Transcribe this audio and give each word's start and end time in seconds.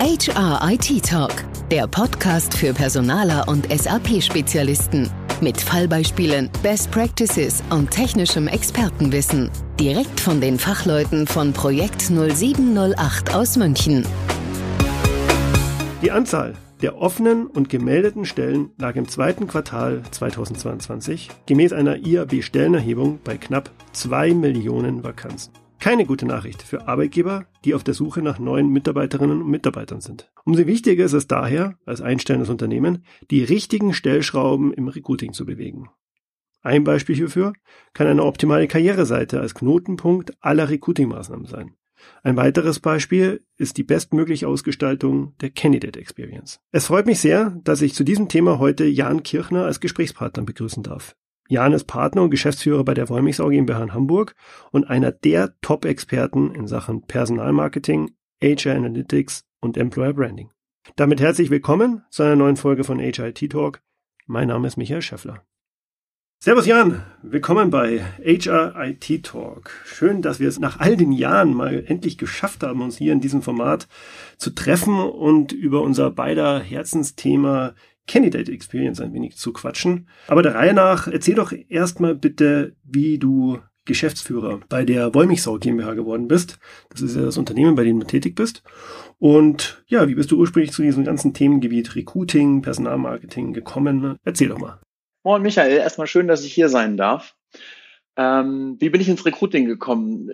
HR 0.00 0.60
IT 0.70 1.04
Talk, 1.04 1.32
der 1.72 1.88
Podcast 1.88 2.56
für 2.56 2.72
Personaler 2.72 3.48
und 3.48 3.66
SAP-Spezialisten. 3.68 5.10
Mit 5.40 5.60
Fallbeispielen, 5.60 6.50
Best 6.62 6.92
Practices 6.92 7.64
und 7.70 7.90
technischem 7.90 8.46
Expertenwissen. 8.46 9.50
Direkt 9.80 10.20
von 10.20 10.40
den 10.40 10.56
Fachleuten 10.56 11.26
von 11.26 11.52
Projekt 11.52 12.00
0708 12.12 13.34
aus 13.34 13.56
München. 13.56 14.06
Die 16.00 16.12
Anzahl 16.12 16.54
der 16.80 16.96
offenen 16.96 17.48
und 17.48 17.68
gemeldeten 17.68 18.24
Stellen 18.24 18.70
lag 18.78 18.94
im 18.94 19.08
zweiten 19.08 19.48
Quartal 19.48 20.02
2022 20.12 21.28
gemäß 21.46 21.72
einer 21.72 21.96
IAB-Stellenerhebung 21.96 23.18
bei 23.24 23.36
knapp 23.36 23.72
2 23.94 24.32
Millionen 24.32 25.02
Vakanzen. 25.02 25.52
Keine 25.80 26.06
gute 26.06 26.26
Nachricht 26.26 26.62
für 26.62 26.88
Arbeitgeber, 26.88 27.46
die 27.64 27.74
auf 27.74 27.84
der 27.84 27.94
Suche 27.94 28.20
nach 28.20 28.40
neuen 28.40 28.68
Mitarbeiterinnen 28.70 29.42
und 29.42 29.50
Mitarbeitern 29.50 30.00
sind. 30.00 30.30
Umso 30.44 30.66
wichtiger 30.66 31.04
ist 31.04 31.12
es 31.12 31.28
daher, 31.28 31.78
als 31.86 32.00
einstellendes 32.00 32.50
Unternehmen, 32.50 33.04
die 33.30 33.44
richtigen 33.44 33.94
Stellschrauben 33.94 34.72
im 34.72 34.88
Recruiting 34.88 35.32
zu 35.32 35.46
bewegen. 35.46 35.88
Ein 36.62 36.82
Beispiel 36.82 37.14
hierfür 37.14 37.52
kann 37.94 38.08
eine 38.08 38.24
optimale 38.24 38.66
Karriereseite 38.66 39.40
als 39.40 39.54
Knotenpunkt 39.54 40.32
aller 40.40 40.68
Recruiting-Maßnahmen 40.68 41.46
sein. 41.46 41.76
Ein 42.22 42.36
weiteres 42.36 42.80
Beispiel 42.80 43.44
ist 43.56 43.76
die 43.76 43.84
bestmögliche 43.84 44.48
Ausgestaltung 44.48 45.36
der 45.40 45.50
Candidate 45.50 45.98
Experience. 45.98 46.60
Es 46.72 46.86
freut 46.86 47.06
mich 47.06 47.20
sehr, 47.20 47.56
dass 47.62 47.82
ich 47.82 47.94
zu 47.94 48.04
diesem 48.04 48.28
Thema 48.28 48.58
heute 48.58 48.84
Jan 48.84 49.22
Kirchner 49.22 49.64
als 49.64 49.80
Gesprächspartner 49.80 50.42
begrüßen 50.42 50.82
darf. 50.82 51.16
Jan 51.50 51.72
ist 51.72 51.84
Partner 51.84 52.24
und 52.24 52.30
Geschäftsführer 52.30 52.84
bei 52.84 52.92
der 52.92 53.08
Wollmichsau 53.08 53.48
GmbH 53.48 53.82
in 53.82 53.94
Hamburg 53.94 54.34
und 54.70 54.90
einer 54.90 55.12
der 55.12 55.58
Top-Experten 55.62 56.54
in 56.54 56.66
Sachen 56.66 57.06
Personalmarketing, 57.06 58.10
HR 58.42 58.76
Analytics 58.76 59.46
und 59.60 59.78
Employer 59.78 60.12
Branding. 60.12 60.50
Damit 60.96 61.22
herzlich 61.22 61.48
willkommen 61.48 62.04
zu 62.10 62.22
einer 62.22 62.36
neuen 62.36 62.56
Folge 62.56 62.84
von 62.84 62.98
HIT 62.98 63.50
Talk. 63.50 63.80
Mein 64.26 64.48
Name 64.48 64.68
ist 64.68 64.76
Michael 64.76 65.00
Schäffler. 65.00 65.42
Servus 66.38 66.66
Jan, 66.66 67.02
willkommen 67.22 67.70
bei 67.70 68.04
HR 68.22 68.74
IT 68.84 69.24
Talk. 69.24 69.70
Schön, 69.86 70.20
dass 70.20 70.40
wir 70.40 70.48
es 70.48 70.58
nach 70.58 70.78
all 70.78 70.98
den 70.98 71.12
Jahren 71.12 71.54
mal 71.54 71.82
endlich 71.86 72.18
geschafft 72.18 72.62
haben, 72.62 72.82
uns 72.82 72.98
hier 72.98 73.14
in 73.14 73.22
diesem 73.22 73.40
Format 73.40 73.88
zu 74.36 74.50
treffen 74.50 75.00
und 75.00 75.52
über 75.52 75.80
unser 75.80 76.10
beider 76.10 76.60
Herzensthema 76.60 77.74
Candidate 78.08 78.50
Experience 78.50 79.00
ein 79.00 79.12
wenig 79.12 79.36
zu 79.36 79.52
quatschen. 79.52 80.08
Aber 80.26 80.42
der 80.42 80.54
Reihe 80.54 80.74
nach, 80.74 81.06
erzähl 81.06 81.36
doch 81.36 81.52
erstmal 81.68 82.16
bitte, 82.16 82.74
wie 82.82 83.18
du 83.18 83.58
Geschäftsführer 83.84 84.60
bei 84.68 84.84
der 84.84 85.14
Wollmichsau 85.14 85.58
GmbH 85.58 85.94
geworden 85.94 86.28
bist. 86.28 86.58
Das 86.90 87.00
ist 87.00 87.16
ja 87.16 87.22
das 87.22 87.38
Unternehmen, 87.38 87.74
bei 87.74 87.84
dem 87.84 87.98
du 87.98 88.06
tätig 88.06 88.34
bist. 88.34 88.62
Und 89.18 89.82
ja, 89.88 90.08
wie 90.08 90.14
bist 90.14 90.30
du 90.30 90.38
ursprünglich 90.38 90.72
zu 90.72 90.82
diesem 90.82 91.04
ganzen 91.04 91.34
Themengebiet 91.34 91.96
Recruiting, 91.96 92.62
Personalmarketing 92.62 93.52
gekommen? 93.52 94.16
Erzähl 94.24 94.48
doch 94.48 94.58
mal. 94.58 94.80
Moin 95.24 95.42
Michael, 95.42 95.78
erstmal 95.78 96.06
schön, 96.06 96.28
dass 96.28 96.44
ich 96.44 96.52
hier 96.52 96.68
sein 96.68 96.96
darf. 96.96 97.34
Ähm, 98.16 98.76
wie 98.78 98.90
bin 98.90 99.00
ich 99.00 99.08
ins 99.08 99.24
Recruiting 99.24 99.64
gekommen? 99.64 100.30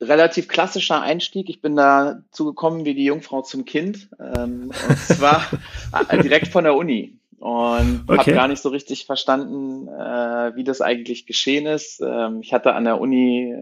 Relativ 0.00 0.48
klassischer 0.48 1.00
Einstieg. 1.00 1.48
Ich 1.48 1.60
bin 1.60 1.76
dazu 1.76 2.44
gekommen 2.44 2.84
wie 2.84 2.94
die 2.94 3.04
Jungfrau 3.04 3.42
zum 3.42 3.64
Kind. 3.64 4.08
Ähm, 4.18 4.70
und 4.88 4.98
zwar 4.98 5.42
äh, 6.08 6.22
direkt 6.22 6.48
von 6.48 6.64
der 6.64 6.76
Uni. 6.76 7.18
Und 7.38 8.04
okay. 8.06 8.18
habe 8.18 8.32
gar 8.32 8.48
nicht 8.48 8.62
so 8.62 8.70
richtig 8.70 9.04
verstanden, 9.04 9.88
äh, 9.88 10.56
wie 10.56 10.64
das 10.64 10.80
eigentlich 10.80 11.26
geschehen 11.26 11.66
ist. 11.66 12.00
Ähm, 12.00 12.40
ich 12.40 12.52
hatte 12.52 12.74
an 12.74 12.84
der 12.84 13.00
Uni 13.00 13.54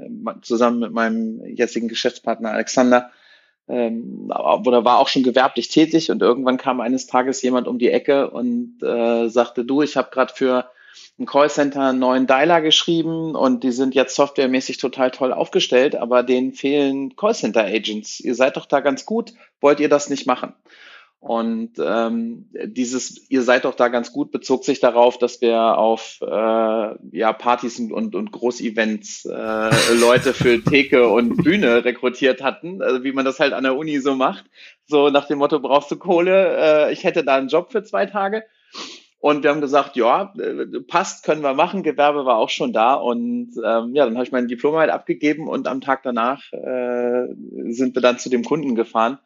zusammen 0.42 0.78
mit 0.78 0.92
meinem 0.92 1.44
jetzigen 1.44 1.88
Geschäftspartner 1.88 2.52
Alexander, 2.52 3.10
ähm, 3.66 4.30
oder 4.30 4.84
war 4.84 4.98
auch 4.98 5.08
schon 5.08 5.22
gewerblich 5.22 5.68
tätig 5.68 6.10
und 6.10 6.20
irgendwann 6.20 6.58
kam 6.58 6.80
eines 6.80 7.06
Tages 7.06 7.40
jemand 7.42 7.66
um 7.66 7.78
die 7.78 7.90
Ecke 7.90 8.30
und 8.30 8.82
äh, 8.82 9.28
sagte, 9.28 9.64
du, 9.64 9.82
ich 9.82 9.96
habe 9.96 10.10
gerade 10.10 10.32
für 10.34 10.70
ein 11.18 11.26
Callcenter 11.26 11.90
einen 11.90 11.98
neuen 11.98 12.26
Dialer 12.26 12.60
geschrieben 12.60 13.34
und 13.34 13.64
die 13.64 13.72
sind 13.72 13.94
jetzt 13.94 14.16
softwaremäßig 14.16 14.78
total 14.78 15.10
toll 15.10 15.32
aufgestellt, 15.32 15.96
aber 15.96 16.22
denen 16.22 16.52
fehlen 16.52 17.16
Callcenter-Agents. 17.16 18.20
Ihr 18.20 18.34
seid 18.34 18.56
doch 18.56 18.66
da 18.66 18.80
ganz 18.80 19.06
gut, 19.06 19.32
wollt 19.60 19.80
ihr 19.80 19.88
das 19.88 20.10
nicht 20.10 20.26
machen? 20.26 20.54
Und 21.24 21.76
ähm, 21.82 22.50
dieses, 22.66 23.30
ihr 23.30 23.40
seid 23.40 23.64
doch 23.64 23.74
da 23.74 23.88
ganz 23.88 24.12
gut, 24.12 24.30
bezog 24.30 24.62
sich 24.66 24.80
darauf, 24.80 25.16
dass 25.16 25.40
wir 25.40 25.78
auf 25.78 26.18
äh, 26.20 26.26
ja, 26.26 27.32
Partys 27.32 27.80
und, 27.80 28.14
und 28.14 28.30
Großevents 28.30 29.24
äh, 29.24 29.94
Leute 29.98 30.34
für 30.34 30.62
Theke 30.62 31.08
und 31.08 31.42
Bühne 31.42 31.82
rekrutiert 31.82 32.42
hatten, 32.42 32.82
also 32.82 33.04
wie 33.04 33.12
man 33.12 33.24
das 33.24 33.40
halt 33.40 33.54
an 33.54 33.64
der 33.64 33.74
Uni 33.74 34.00
so 34.00 34.14
macht. 34.14 34.44
So 34.84 35.08
nach 35.08 35.26
dem 35.26 35.38
Motto, 35.38 35.60
brauchst 35.60 35.90
du 35.90 35.96
Kohle? 35.96 36.58
Äh, 36.58 36.92
ich 36.92 37.04
hätte 37.04 37.24
da 37.24 37.36
einen 37.36 37.48
Job 37.48 37.72
für 37.72 37.82
zwei 37.82 38.04
Tage. 38.04 38.44
Und 39.24 39.42
wir 39.42 39.48
haben 39.48 39.62
gesagt, 39.62 39.96
ja, 39.96 40.34
passt, 40.86 41.24
können 41.24 41.40
wir 41.40 41.54
machen. 41.54 41.82
Gewerbe 41.82 42.26
war 42.26 42.36
auch 42.36 42.50
schon 42.50 42.74
da. 42.74 42.92
Und 42.92 43.52
ähm, 43.56 43.94
ja, 43.94 44.04
dann 44.04 44.16
habe 44.16 44.24
ich 44.24 44.32
mein 44.32 44.48
Diplom 44.48 44.76
halt 44.76 44.90
abgegeben 44.90 45.48
und 45.48 45.66
am 45.66 45.80
Tag 45.80 46.02
danach 46.02 46.52
äh, 46.52 47.28
sind 47.70 47.94
wir 47.94 48.02
dann 48.02 48.18
zu 48.18 48.28
dem 48.28 48.44
Kunden 48.44 48.74
gefahren. 48.74 49.16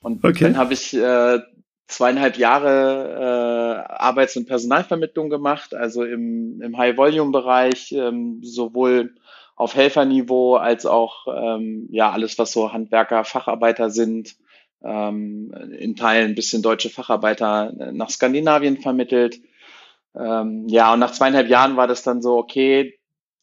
Und 0.00 0.22
okay. 0.22 0.44
dann 0.44 0.56
habe 0.56 0.74
ich 0.74 0.96
äh, 0.96 1.40
zweieinhalb 1.88 2.38
Jahre 2.38 3.88
äh, 3.88 3.92
Arbeits- 3.92 4.36
und 4.36 4.46
Personalvermittlung 4.46 5.28
gemacht, 5.28 5.74
also 5.74 6.04
im, 6.04 6.62
im 6.62 6.78
High-Volume-Bereich, 6.78 7.90
ähm, 7.98 8.44
sowohl 8.44 9.16
auf 9.56 9.74
Helferniveau 9.74 10.54
als 10.54 10.86
auch 10.86 11.26
ähm, 11.26 11.88
ja 11.90 12.12
alles, 12.12 12.38
was 12.38 12.52
so 12.52 12.72
Handwerker, 12.72 13.24
Facharbeiter 13.24 13.90
sind, 13.90 14.36
ähm, 14.84 15.52
in 15.78 15.96
Teilen 15.96 16.30
ein 16.30 16.34
bisschen 16.34 16.62
deutsche 16.62 16.90
Facharbeiter 16.90 17.72
nach 17.92 18.10
Skandinavien 18.10 18.80
vermittelt. 18.80 19.40
Ähm, 20.14 20.68
ja, 20.68 20.92
und 20.92 21.00
nach 21.00 21.12
zweieinhalb 21.12 21.48
Jahren 21.48 21.76
war 21.76 21.86
das 21.86 22.02
dann 22.02 22.22
so, 22.22 22.36
okay, 22.36 22.98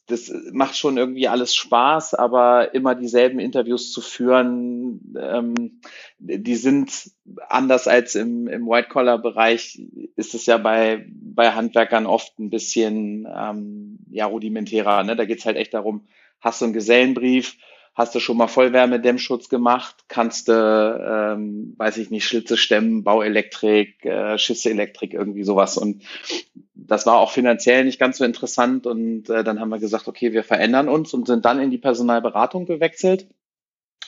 das 0.09 0.33
macht 0.51 0.75
schon 0.75 0.97
irgendwie 0.97 1.27
alles 1.27 1.53
Spaß, 1.55 2.15
aber 2.15 2.73
immer 2.73 2.95
dieselben 2.95 3.39
Interviews 3.39 3.91
zu 3.91 4.01
führen, 4.01 5.13
ähm, 5.19 5.81
die 6.17 6.55
sind 6.55 7.11
anders 7.47 7.87
als 7.87 8.15
im, 8.15 8.47
im 8.47 8.67
White-Collar-Bereich, 8.67 9.81
ist 10.15 10.33
es 10.33 10.47
ja 10.47 10.57
bei, 10.57 11.05
bei 11.09 11.51
Handwerkern 11.51 12.07
oft 12.07 12.39
ein 12.39 12.49
bisschen 12.49 13.27
ähm, 13.31 13.99
ja, 14.09 14.25
rudimentärer. 14.25 15.03
Ne? 15.03 15.15
Da 15.15 15.25
geht's 15.25 15.45
halt 15.45 15.57
echt 15.57 15.75
darum, 15.75 16.07
hast 16.41 16.61
du 16.61 16.65
einen 16.65 16.73
Gesellenbrief, 16.73 17.57
Hast 17.95 18.15
du 18.15 18.19
schon 18.19 18.37
mal 18.37 18.47
Vollwärmedämmschutz 18.47 19.49
gemacht? 19.49 19.95
Kannst 20.07 20.47
du, 20.47 20.53
ähm, 20.53 21.73
weiß 21.77 21.97
ich 21.97 22.09
nicht, 22.09 22.25
Schlitze 22.25 22.55
stemmen, 22.55 23.03
Bauelektrik, 23.03 24.05
äh, 24.05 24.37
Schisselektrik, 24.37 25.13
irgendwie 25.13 25.43
sowas. 25.43 25.77
Und 25.77 26.03
das 26.73 27.05
war 27.05 27.17
auch 27.17 27.31
finanziell 27.31 27.83
nicht 27.83 27.99
ganz 27.99 28.17
so 28.17 28.23
interessant. 28.23 28.87
Und 28.87 29.29
äh, 29.29 29.43
dann 29.43 29.59
haben 29.59 29.69
wir 29.69 29.79
gesagt, 29.79 30.07
okay, 30.07 30.31
wir 30.31 30.43
verändern 30.43 30.87
uns 30.87 31.13
und 31.13 31.27
sind 31.27 31.45
dann 31.45 31.59
in 31.59 31.71
die 31.71 31.77
Personalberatung 31.77 32.65
gewechselt 32.65 33.27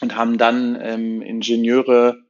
und 0.02 0.16
haben 0.16 0.38
dann 0.38 0.80
ähm, 0.82 1.22
Ingenieure, 1.22 2.24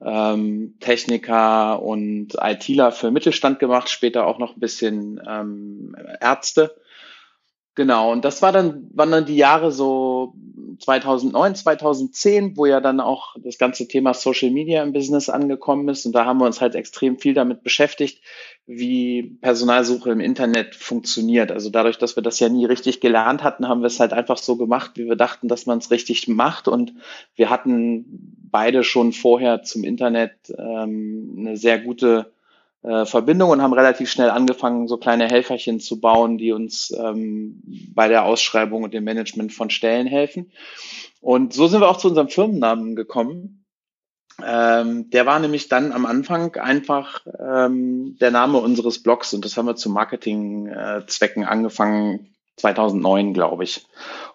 ähm, 0.00 0.76
Techniker 0.80 1.82
und 1.82 2.36
ITler 2.40 2.92
für 2.92 3.10
Mittelstand 3.10 3.58
gemacht, 3.58 3.90
später 3.90 4.26
auch 4.26 4.38
noch 4.38 4.56
ein 4.56 4.60
bisschen 4.60 5.20
ähm, 5.28 5.96
Ärzte 6.20 6.76
Genau, 7.80 8.12
und 8.12 8.26
das 8.26 8.42
war 8.42 8.52
dann, 8.52 8.90
waren 8.92 9.10
dann 9.10 9.24
die 9.24 9.38
Jahre 9.38 9.72
so 9.72 10.34
2009, 10.80 11.54
2010, 11.54 12.58
wo 12.58 12.66
ja 12.66 12.78
dann 12.78 13.00
auch 13.00 13.36
das 13.42 13.56
ganze 13.56 13.88
Thema 13.88 14.12
Social 14.12 14.50
Media 14.50 14.82
im 14.82 14.92
Business 14.92 15.30
angekommen 15.30 15.88
ist. 15.88 16.04
Und 16.04 16.12
da 16.12 16.26
haben 16.26 16.40
wir 16.40 16.44
uns 16.44 16.60
halt 16.60 16.74
extrem 16.74 17.18
viel 17.18 17.32
damit 17.32 17.62
beschäftigt, 17.62 18.22
wie 18.66 19.38
Personalsuche 19.40 20.10
im 20.10 20.20
Internet 20.20 20.74
funktioniert. 20.74 21.52
Also 21.52 21.70
dadurch, 21.70 21.96
dass 21.96 22.16
wir 22.16 22.22
das 22.22 22.38
ja 22.38 22.50
nie 22.50 22.66
richtig 22.66 23.00
gelernt 23.00 23.42
hatten, 23.42 23.66
haben 23.66 23.80
wir 23.80 23.86
es 23.86 23.98
halt 23.98 24.12
einfach 24.12 24.36
so 24.36 24.56
gemacht, 24.56 24.90
wie 24.96 25.06
wir 25.06 25.16
dachten, 25.16 25.48
dass 25.48 25.64
man 25.64 25.78
es 25.78 25.90
richtig 25.90 26.28
macht. 26.28 26.68
Und 26.68 26.92
wir 27.34 27.48
hatten 27.48 28.36
beide 28.50 28.84
schon 28.84 29.14
vorher 29.14 29.62
zum 29.62 29.84
Internet 29.84 30.34
ähm, 30.58 31.34
eine 31.38 31.56
sehr 31.56 31.78
gute 31.78 32.30
äh, 32.82 33.04
Verbindung 33.04 33.50
und 33.50 33.62
haben 33.62 33.72
relativ 33.72 34.10
schnell 34.10 34.30
angefangen, 34.30 34.88
so 34.88 34.96
kleine 34.96 35.28
Helferchen 35.28 35.80
zu 35.80 36.00
bauen, 36.00 36.38
die 36.38 36.52
uns 36.52 36.90
ähm, 36.98 37.62
bei 37.94 38.08
der 38.08 38.24
Ausschreibung 38.24 38.84
und 38.84 38.94
dem 38.94 39.04
Management 39.04 39.52
von 39.52 39.70
Stellen 39.70 40.06
helfen. 40.06 40.50
Und 41.20 41.52
so 41.52 41.66
sind 41.66 41.80
wir 41.80 41.88
auch 41.88 41.98
zu 41.98 42.08
unserem 42.08 42.28
Firmennamen 42.28 42.96
gekommen. 42.96 43.66
Ähm, 44.42 45.10
der 45.10 45.26
war 45.26 45.38
nämlich 45.38 45.68
dann 45.68 45.92
am 45.92 46.06
Anfang 46.06 46.56
einfach 46.56 47.26
ähm, 47.38 48.16
der 48.20 48.30
Name 48.30 48.58
unseres 48.58 49.02
Blogs 49.02 49.34
und 49.34 49.44
das 49.44 49.56
haben 49.56 49.66
wir 49.66 49.76
zu 49.76 49.90
Marketingzwecken 49.90 51.42
äh, 51.42 51.46
angefangen 51.46 52.34
2009, 52.56 53.34
glaube 53.34 53.64
ich. 53.64 53.86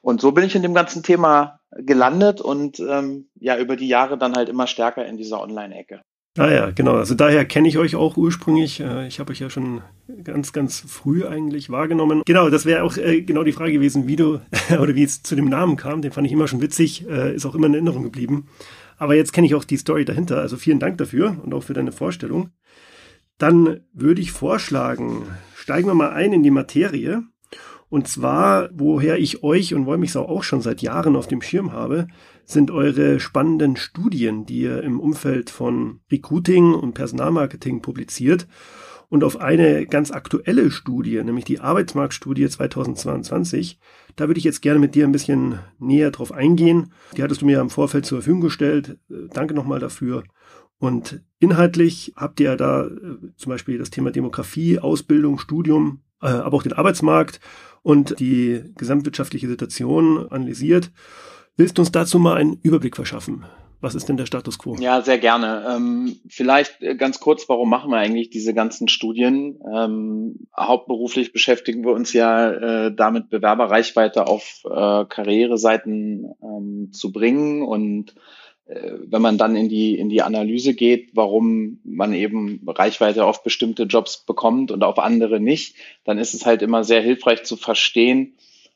Und 0.02 0.22
so 0.22 0.32
bin 0.32 0.44
ich 0.44 0.56
in 0.56 0.62
dem 0.62 0.74
ganzen 0.74 1.02
Thema 1.02 1.60
gelandet 1.72 2.42
und 2.42 2.80
ähm, 2.80 3.30
ja 3.36 3.58
über 3.58 3.76
die 3.76 3.88
Jahre 3.88 4.18
dann 4.18 4.36
halt 4.36 4.50
immer 4.50 4.68
stärker 4.68 5.06
in 5.06 5.18
dieser 5.18 5.42
Online-Ecke. 5.42 6.02
Ah 6.38 6.52
ja, 6.52 6.72
genau. 6.72 6.96
Also 6.96 7.16
daher 7.16 7.46
kenne 7.46 7.70
ich 7.70 7.78
euch 7.78 7.96
auch 7.96 8.18
ursprünglich. 8.18 8.82
Äh, 8.82 9.08
ich 9.08 9.20
habe 9.20 9.32
euch 9.32 9.40
ja 9.40 9.50
schon 9.50 9.82
ganz, 10.24 10.52
ganz 10.52 10.82
früh 10.82 11.26
eigentlich 11.26 11.70
wahrgenommen. 11.70 12.24
Genau, 12.26 12.50
das 12.50 12.66
wäre 12.66 12.84
auch 12.84 12.98
äh, 12.98 13.22
genau 13.22 13.44
die 13.44 13.54
Frage 13.54 13.72
gewesen, 13.72 14.06
wie 14.08 14.18
du 14.18 14.42
oder 14.80 14.96
wie 14.96 15.04
es 15.04 15.24
zu 15.24 15.36
dem 15.38 15.46
Namen 15.46 15.78
kam. 15.78 16.02
Den 16.02 16.12
fand 16.12 16.28
ich 16.28 16.34
immer 16.34 16.50
schon 16.50 16.62
witzig, 16.62 17.08
äh, 17.08 17.34
ist 17.34 17.46
auch 17.46 17.56
immer 17.56 17.68
in 17.68 17.74
Erinnerung 17.74 18.04
geblieben. 18.04 18.48
Aber 18.98 19.16
jetzt 19.16 19.32
kenne 19.32 19.48
ich 19.48 19.56
auch 19.56 19.64
die 19.64 19.78
Story 19.78 20.04
dahinter. 20.04 20.42
Also 20.42 20.58
vielen 20.58 20.80
Dank 20.80 20.98
dafür 20.98 21.38
und 21.42 21.54
auch 21.54 21.64
für 21.64 21.74
deine 21.74 21.94
Vorstellung. 21.94 22.50
Dann 23.38 23.82
würde 23.94 24.22
ich 24.22 24.32
vorschlagen, 24.32 25.24
steigen 25.56 25.88
wir 25.88 25.96
mal 25.96 26.12
ein 26.12 26.34
in 26.34 26.44
die 26.44 26.52
Materie. 26.52 27.24
Und 27.88 28.08
zwar, 28.08 28.70
woher 28.74 29.20
ich 29.20 29.44
euch 29.44 29.74
und 29.74 29.86
Wollmichsau 29.86 30.28
auch 30.28 30.44
schon 30.44 30.60
seit 30.60 30.82
Jahren 30.82 31.16
auf 31.16 31.28
dem 31.28 31.42
Schirm 31.42 31.72
habe, 31.72 32.08
sind 32.46 32.72
eure 32.72 33.20
spannenden 33.20 33.76
Studien, 33.76 34.46
die 34.46 34.62
ihr 34.62 34.84
im 34.84 35.00
Umfeld 35.00 35.50
von 35.50 36.00
Recruiting 36.12 36.74
und 36.74 36.94
Personalmarketing 36.94 37.82
publiziert. 37.82 38.48
Und 39.08 39.24
auf 39.24 39.40
eine 39.40 39.86
ganz 39.86 40.12
aktuelle 40.12 40.72
Studie, 40.72 41.24
nämlich 41.24 41.46
die 41.46 41.60
Arbeitsmarktstudie 41.60 42.50
2022, 42.50 43.80
da 44.16 44.28
würde 44.28 44.40
ich 44.40 44.44
jetzt 44.44 44.62
gerne 44.62 44.80
mit 44.80 44.96
dir 44.96 45.06
ein 45.06 45.12
bisschen 45.12 45.60
näher 45.80 46.12
drauf 46.12 46.32
eingehen. 46.32 46.92
Die 47.16 47.22
hattest 47.22 47.42
du 47.42 47.46
mir 47.46 47.62
im 47.62 47.70
Vorfeld 47.70 48.06
zur 48.06 48.20
Verfügung 48.20 48.42
gestellt. 48.42 48.98
Äh, 49.10 49.28
danke 49.32 49.54
nochmal 49.54 49.80
dafür. 49.80 50.24
Und 50.78 51.22
inhaltlich 51.40 52.14
habt 52.16 52.40
ihr 52.40 52.56
da 52.56 52.86
äh, 52.86 52.90
zum 53.38 53.50
Beispiel 53.50 53.78
das 53.78 53.90
Thema 53.90 54.12
Demografie, 54.12 54.80
Ausbildung, 54.80 55.40
Studium, 55.40 56.02
äh, 56.22 56.28
aber 56.28 56.58
auch 56.58 56.64
den 56.64 56.74
Arbeitsmarkt 56.74 57.40
und 57.82 58.20
die 58.20 58.64
gesamtwirtschaftliche 58.78 59.48
Situation 59.48 60.30
analysiert. 60.30 60.92
Willst 61.58 61.78
du 61.78 61.84
uns 61.84 61.92
dazu 61.92 62.20
mal 62.20 62.38
einen 62.38 62.60
Überblick 62.64 62.96
verschaffen? 62.96 63.46
Was 63.80 63.96
ist 63.96 64.10
denn 64.10 64.18
der 64.18 64.26
Status 64.26 64.58
quo? 64.58 64.76
Ja, 64.80 65.02
sehr 65.02 65.20
gerne. 65.20 65.66
Ähm, 65.70 66.18
vielleicht 66.28 66.82
äh, 66.82 66.96
ganz 66.96 67.20
kurz, 67.20 67.48
warum 67.48 67.70
machen 67.70 67.92
wir 67.92 67.98
eigentlich 67.98 68.30
diese 68.30 68.54
ganzen 68.54 68.88
Studien? 68.88 69.60
Ähm, 69.74 70.48
hauptberuflich 70.58 71.32
beschäftigen 71.32 71.86
wir 71.86 71.94
uns 71.94 72.12
ja 72.12 72.52
äh, 72.88 72.96
damit, 72.96 73.30
Bewerberreichweite 73.30 74.28
auf 74.28 74.64
äh, 74.66 75.06
Karriereseiten 75.06 76.34
ähm, 76.42 76.90
zu 76.94 77.12
bringen 77.12 77.62
und 77.62 78.16
äh, 78.66 78.94
wenn 79.06 79.22
man 79.22 79.38
dann 79.38 79.56
in 79.56 79.70
die, 79.70 79.98
in 79.98 80.10
die 80.10 80.24
Analyse 80.24 80.74
geht, 80.74 81.12
warum 81.14 81.80
man 81.84 82.14
eben 82.14 82.62
Reichweite 82.68 83.26
auf 83.26 83.44
bestimmte 83.44 83.84
Jobs 83.84 84.26
bekommt 84.26 84.72
und 84.72 84.84
auf 84.84 84.98
andere 84.98 85.40
nicht, 85.40 85.76
dann 86.04 86.18
ist 86.18 86.34
es 86.34 86.46
halt 86.46 86.62
immer 86.62 86.84
sehr 86.84 87.02
hilfreich 87.02 87.44
zu 87.44 87.56
verstehen, 87.56 88.34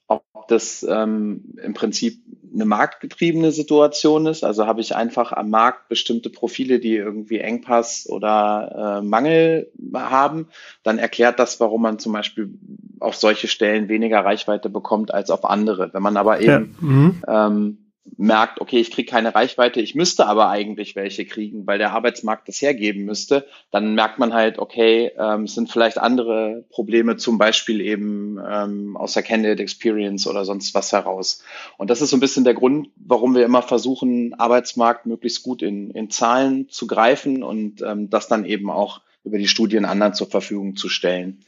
ob 0.07 0.23
das 0.47 0.85
ähm, 0.87 1.55
im 1.63 1.73
Prinzip 1.73 2.19
eine 2.54 2.66
marktgetriebene 2.66 3.51
Situation 3.51 4.25
ist. 4.25 4.44
Also 4.44 4.66
habe 4.66 4.81
ich 4.81 4.96
einfach 4.96 5.31
am 5.31 5.50
Markt 5.50 5.90
bestimmte 5.90 6.30
Profile, 6.30 6.80
die 6.80 6.96
irgendwie 6.96 7.40
Engpass 7.40 8.07
oder 8.10 9.00
äh, 9.00 9.06
Mangel 9.06 9.72
haben, 9.94 10.48
dann 10.84 10.98
erklärt 10.98 11.40
das, 11.40 11.60
warum 11.60 11.81
man 11.81 12.00
zum 12.00 12.13
Beispiel 12.13 12.54
auf 13.00 13.16
solche 13.16 13.48
Stellen 13.48 13.90
weniger 13.90 14.24
Reichweite 14.24 14.69
bekommt 14.69 15.13
als 15.13 15.30
auf 15.30 15.46
andere. 15.46 15.94
Wenn 15.94 16.04
man 16.04 16.18
aber 16.18 16.40
eben 16.42 16.75
ja. 16.81 16.88
mhm. 16.88 17.24
ähm, 17.28 17.88
merkt, 18.17 18.61
okay, 18.61 18.79
ich 18.79 18.91
kriege 18.91 19.09
keine 19.09 19.33
Reichweite, 19.35 19.81
ich 19.81 19.95
müsste 19.95 20.25
aber 20.27 20.50
eigentlich 20.50 20.95
welche 20.95 21.25
kriegen, 21.25 21.65
weil 21.67 21.77
der 21.77 21.91
Arbeitsmarkt 21.91 22.47
das 22.47 22.61
hergeben 22.61 23.06
müsste, 23.06 23.45
dann 23.71 23.95
merkt 23.95 24.19
man 24.19 24.33
halt, 24.33 24.59
okay, 24.59 25.11
ähm, 25.17 25.44
es 25.44 25.56
sind 25.56 25.71
vielleicht 25.71 25.97
andere 25.97 26.65
Probleme, 26.69 27.17
zum 27.17 27.38
Beispiel 27.38 27.81
eben 27.81 28.39
ähm, 28.45 28.97
aus 28.97 29.13
der 29.13 29.23
Candidate 29.23 29.61
Experience 29.61 30.27
oder 30.27 30.45
sonst 30.45 30.73
was 30.73 30.91
heraus. 30.91 31.44
Und 31.77 31.89
das 31.89 32.01
ist 32.01 32.09
so 32.09 32.17
ein 32.17 32.21
bisschen 32.21 32.44
der 32.44 32.53
Grund, 32.53 32.89
warum 32.95 33.35
wir 33.35 33.45
immer 33.45 33.61
versuchen, 33.61 34.33
Arbeitsmarkt 34.33 35.05
möglichst 35.05 35.44
gut 35.44 35.62
in, 35.62 35.91
in 35.91 36.09
Zahlen 36.09 36.69
zu 36.69 36.88
greifen 36.88 37.44
und 37.44 37.81
ähm, 37.81 38.09
das 38.09 38.27
dann 38.27 38.45
eben 38.45 38.69
auch 38.69 39.01
über 39.23 39.38
die 39.38 39.47
Studien 39.47 39.85
anderen 39.85 40.13
zur 40.13 40.27
Verfügung 40.27 40.75
zu 40.75 40.89
stellen. 40.89 41.44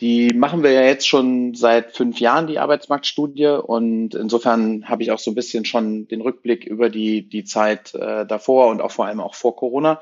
Die 0.00 0.32
machen 0.32 0.62
wir 0.62 0.70
ja 0.70 0.82
jetzt 0.82 1.08
schon 1.08 1.54
seit 1.54 1.96
fünf 1.96 2.20
Jahren, 2.20 2.46
die 2.46 2.60
Arbeitsmarktstudie. 2.60 3.46
Und 3.46 4.14
insofern 4.14 4.88
habe 4.88 5.02
ich 5.02 5.10
auch 5.10 5.18
so 5.18 5.32
ein 5.32 5.34
bisschen 5.34 5.64
schon 5.64 6.06
den 6.06 6.20
Rückblick 6.20 6.64
über 6.64 6.88
die, 6.88 7.28
die 7.28 7.44
Zeit 7.44 7.94
äh, 7.94 8.24
davor 8.24 8.68
und 8.68 8.80
auch 8.80 8.92
vor 8.92 9.06
allem 9.06 9.20
auch 9.20 9.34
vor 9.34 9.56
Corona. 9.56 10.00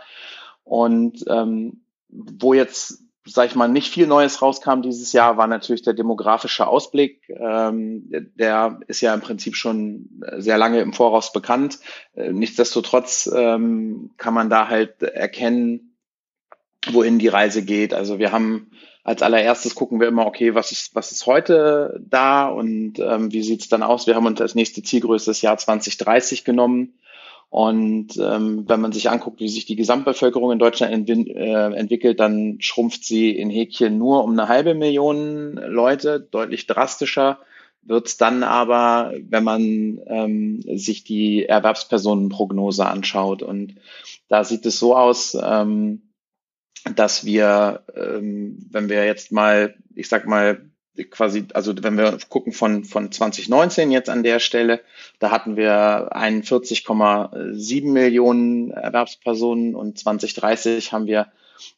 Und 0.65 1.25
ähm, 1.29 1.81
wo 2.09 2.53
jetzt, 2.53 3.05
sag 3.25 3.49
ich 3.49 3.55
mal, 3.55 3.69
nicht 3.69 3.91
viel 3.91 4.07
Neues 4.07 4.43
rauskam 4.43 4.83
dieses 4.83 5.15
Jahr, 5.15 5.39
war 5.39 5.47
natürlich 5.47 5.83
der 5.83 5.95
demografische 5.95 6.67
Ausblick. 6.67 7.31
Ähm, 7.31 8.05
der 8.11 8.81
ist 8.89 9.01
ja 9.01 9.15
im 9.15 9.23
Prinzip 9.23 9.57
schon 9.57 10.23
sehr 10.37 10.59
lange 10.59 10.81
im 10.81 10.93
Voraus 10.93 11.33
bekannt. 11.33 11.79
Äh, 12.15 12.33
nichtsdestotrotz 12.33 13.31
ähm, 13.35 14.11
kann 14.19 14.35
man 14.35 14.51
da 14.51 14.69
halt 14.69 15.03
erkennen, 15.03 15.97
wohin 16.91 17.19
die 17.19 17.29
Reise 17.29 17.65
geht. 17.65 17.95
Also 17.95 18.19
wir 18.19 18.31
haben 18.31 18.71
als 19.07 19.23
allererstes 19.23 19.77
gucken 19.77 20.01
wir 20.01 20.09
immer, 20.09 20.27
okay, 20.27 20.57
was 20.57 20.73
ist, 20.73 20.97
was 20.97 21.13
ist 21.13 21.27
heute 21.27 22.03
da 22.05 22.49
und 22.49 22.99
ähm, 22.99 23.33
wie 23.33 23.45
sieht's 23.45 23.69
dann 23.69 23.85
aus? 23.85 24.09
Wir 24.09 24.17
haben 24.17 24.27
uns 24.27 24.41
als 24.41 24.57
nächste 24.57 24.83
Zielgröße 24.83 25.31
das 25.31 25.43
Jahr 25.43 25.57
2030 25.57 26.45
genommen. 26.45 26.95
Und 27.49 28.17
ähm, 28.17 28.69
wenn 28.69 28.81
man 28.81 28.91
sich 28.91 29.09
anguckt, 29.09 29.39
wie 29.39 29.49
sich 29.49 29.65
die 29.65 29.77
Gesamtbevölkerung 29.77 30.51
in 30.51 30.59
Deutschland 30.59 31.09
ent 31.09 31.29
äh, 31.29 31.71
entwickelt, 31.71 32.19
dann 32.19 32.57
schrumpft 32.59 33.05
sie 33.05 33.31
in 33.31 33.49
Häkchen 33.49 33.97
nur 33.97 34.25
um 34.25 34.33
eine 34.33 34.49
halbe 34.49 34.75
Million 34.75 35.53
Leute, 35.55 36.19
deutlich 36.19 36.67
drastischer 36.67 37.39
wird's 37.83 38.17
dann 38.17 38.43
aber, 38.43 39.13
wenn 39.29 39.45
man 39.45 40.01
ähm, 40.07 40.63
sich 40.77 41.05
die 41.05 41.47
Erwerbspersonenprognose 41.47 42.85
anschaut. 42.85 43.45
Und 43.45 43.77
da 44.27 44.43
sieht 44.43 44.67
es 44.67 44.81
so 44.81 44.97
aus, 44.97 45.39
ähm, 45.41 46.03
dass 46.95 47.25
wir, 47.25 47.83
ähm, 47.97 48.67
wenn 48.71 48.89
wir 48.89 49.05
jetzt 49.05 49.33
mal, 49.33 49.75
ich 49.95 50.09
sag 50.09 50.27
mal, 50.27 50.61
quasi, 51.11 51.47
also 51.53 51.75
wenn 51.83 51.99
wir 51.99 52.19
gucken 52.29 52.53
von, 52.53 52.85
von 52.85 53.13
2019 53.13 53.91
jetzt 53.91 54.09
an 54.09 54.23
der 54.23 54.39
Stelle, 54.39 54.81
da 55.19 55.31
hatten 55.31 55.57
wir 55.57 56.11
41,7 56.13 57.93
Millionen 57.93 58.71
Erwerbspersonen 58.71 59.75
und 59.75 59.99
2030 59.99 60.93
haben 60.93 61.07
wir 61.07 61.27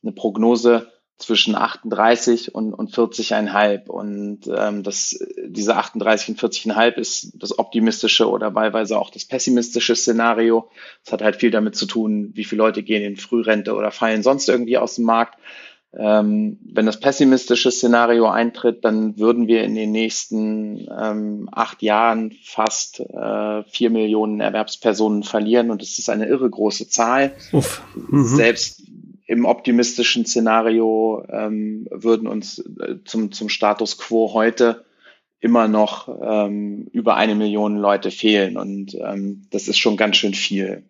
eine 0.03 0.13
Prognose 0.13 0.93
zwischen 1.19 1.57
38 1.57 2.55
und, 2.55 2.73
und 2.73 2.95
40,5. 2.95 3.89
Und 3.89 4.41
ähm, 4.55 4.83
das, 4.85 5.19
diese 5.47 5.77
38 5.77 6.31
und 6.31 6.41
40,5 6.41 6.95
ist 6.95 7.33
das 7.35 7.59
optimistische 7.59 8.29
oder 8.29 8.55
wahlweise 8.55 8.99
auch 8.99 9.11
das 9.11 9.25
pessimistische 9.25 9.97
Szenario. 9.97 10.71
Das 11.05 11.13
hat 11.13 11.23
halt 11.23 11.37
viel 11.37 11.51
damit 11.51 11.77
zu 11.77 11.87
tun, 11.87 12.31
wie 12.35 12.45
viele 12.45 12.63
Leute 12.63 12.83
gehen 12.83 13.03
in 13.03 13.17
Frührente 13.17 13.75
oder 13.75 13.91
fallen 13.91 14.23
sonst 14.23 14.49
irgendwie 14.49 14.79
aus 14.79 14.95
dem 14.95 15.05
Markt. 15.05 15.39
Ähm, 15.97 16.59
wenn 16.63 16.85
das 16.85 17.01
pessimistische 17.01 17.71
Szenario 17.71 18.29
eintritt, 18.29 18.85
dann 18.85 19.19
würden 19.19 19.49
wir 19.49 19.65
in 19.65 19.75
den 19.75 19.91
nächsten 19.91 20.87
ähm, 20.97 21.49
acht 21.51 21.83
Jahren 21.83 22.37
fast 22.45 23.01
äh, 23.01 23.65
vier 23.65 23.89
Millionen 23.89 24.41
Erwerbspersonen 24.41 25.23
verlieren 25.23 25.71
und 25.71 25.81
das 25.81 25.99
ist 25.99 26.11
eine 26.11 26.27
irre 26.27 26.49
große 26.49 26.89
Zahl. 26.89 27.33
Uff. 27.53 27.83
Mhm. 27.95 28.25
Selbst 28.27 28.83
im 29.29 29.45
optimistischen 29.45 30.25
Szenario 30.25 31.23
ähm, 31.29 31.87
würden 31.91 32.27
uns 32.27 32.59
äh, 32.59 32.97
zum, 33.05 33.31
zum 33.31 33.51
Status 33.51 33.99
quo 33.99 34.33
heute 34.33 34.87
immer 35.39 35.69
noch 35.69 36.09
ähm, 36.23 36.89
über 36.93 37.17
eine 37.17 37.35
Million 37.35 37.77
Leute 37.77 38.11
fehlen. 38.11 38.57
Und 38.57 38.95
ähm, 38.95 39.43
das 39.51 39.69
ist 39.69 39.79
schon 39.79 39.99
ganz 39.99 40.17
schön 40.17 40.33
viel. 40.33 40.85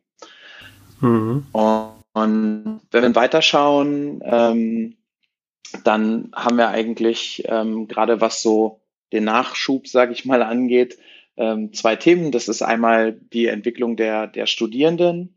Mhm. 1.01 1.47
Und, 1.51 1.93
und, 2.13 2.81
wenn 2.93 3.03
wir 3.03 3.15
weiterschauen, 3.17 4.23
ähm, 4.25 4.97
dann 5.83 6.31
haben 6.33 6.59
wir 6.59 6.69
eigentlich 6.69 7.43
ähm, 7.47 7.89
gerade 7.89 8.21
was 8.21 8.41
so 8.41 8.81
den 9.13 9.25
Nachschub, 9.25 9.89
sage 9.89 10.13
ich 10.13 10.25
mal, 10.25 10.45
angeht, 10.45 10.97
ähm, 11.37 11.73
zwei 11.73 11.97
Themen. 11.97 12.31
Das 12.31 12.47
ist 12.47 12.63
einmal 12.63 13.19
die 13.33 13.47
Entwicklung 13.47 13.97
der, 13.97 14.29
der 14.29 14.47
Studierenden 14.47 15.35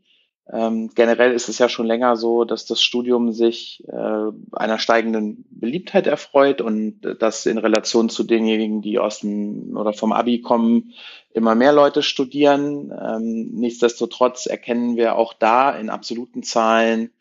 ähm, 0.50 0.90
generell 0.94 1.32
ist 1.32 1.48
es 1.48 1.58
ja 1.58 1.68
schon 1.68 1.86
länger 1.86 2.16
so, 2.16 2.44
dass 2.44 2.66
das 2.66 2.82
Studium 2.82 3.32
sich 3.32 3.84
äh, 3.86 4.32
einer 4.52 4.78
steigenden 4.78 5.44
Beliebtheit 5.50 6.06
erfreut 6.06 6.60
und 6.60 7.00
dass 7.20 7.46
in 7.46 7.58
Relation 7.58 8.08
zu 8.08 8.24
denjenigen, 8.24 8.82
die 8.82 8.98
aus 8.98 9.20
dem 9.20 9.76
oder 9.76 9.92
vom 9.92 10.12
Abi 10.12 10.40
kommen, 10.40 10.94
immer 11.32 11.54
mehr 11.54 11.72
Leute 11.72 12.02
studieren. 12.02 12.92
Ähm, 12.92 13.50
nichtsdestotrotz 13.52 14.46
erkennen 14.46 14.96
wir 14.96 15.16
auch 15.16 15.32
da 15.32 15.70
in 15.70 15.90
absoluten 15.90 16.42
Zahlen 16.42 17.12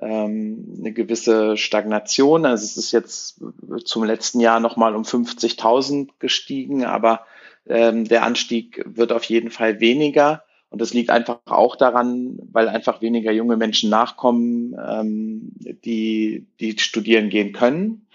ähm, 0.00 0.76
eine 0.78 0.92
gewisse 0.92 1.56
Stagnation. 1.56 2.46
Also 2.46 2.64
es 2.64 2.76
ist 2.76 2.92
jetzt 2.92 3.42
zum 3.84 4.04
letzten 4.04 4.38
Jahr 4.38 4.60
nochmal 4.60 4.94
um 4.94 5.02
50.000 5.02 6.10
gestiegen, 6.20 6.84
aber 6.84 7.26
ähm, 7.66 8.06
der 8.06 8.22
Anstieg 8.22 8.82
wird 8.86 9.10
auf 9.10 9.24
jeden 9.24 9.50
Fall 9.50 9.80
weniger. 9.80 10.44
Und 10.70 10.80
das 10.80 10.94
liegt 10.94 11.10
einfach 11.10 11.40
auch 11.46 11.74
daran, 11.74 12.38
weil 12.52 12.68
einfach 12.68 13.02
weniger 13.02 13.32
junge 13.32 13.56
Menschen 13.56 13.90
nachkommen, 13.90 14.76
ähm, 14.88 15.52
die, 15.84 16.46
die 16.60 16.78
studieren 16.78 17.28
gehen 17.28 17.52
können. 17.52 18.06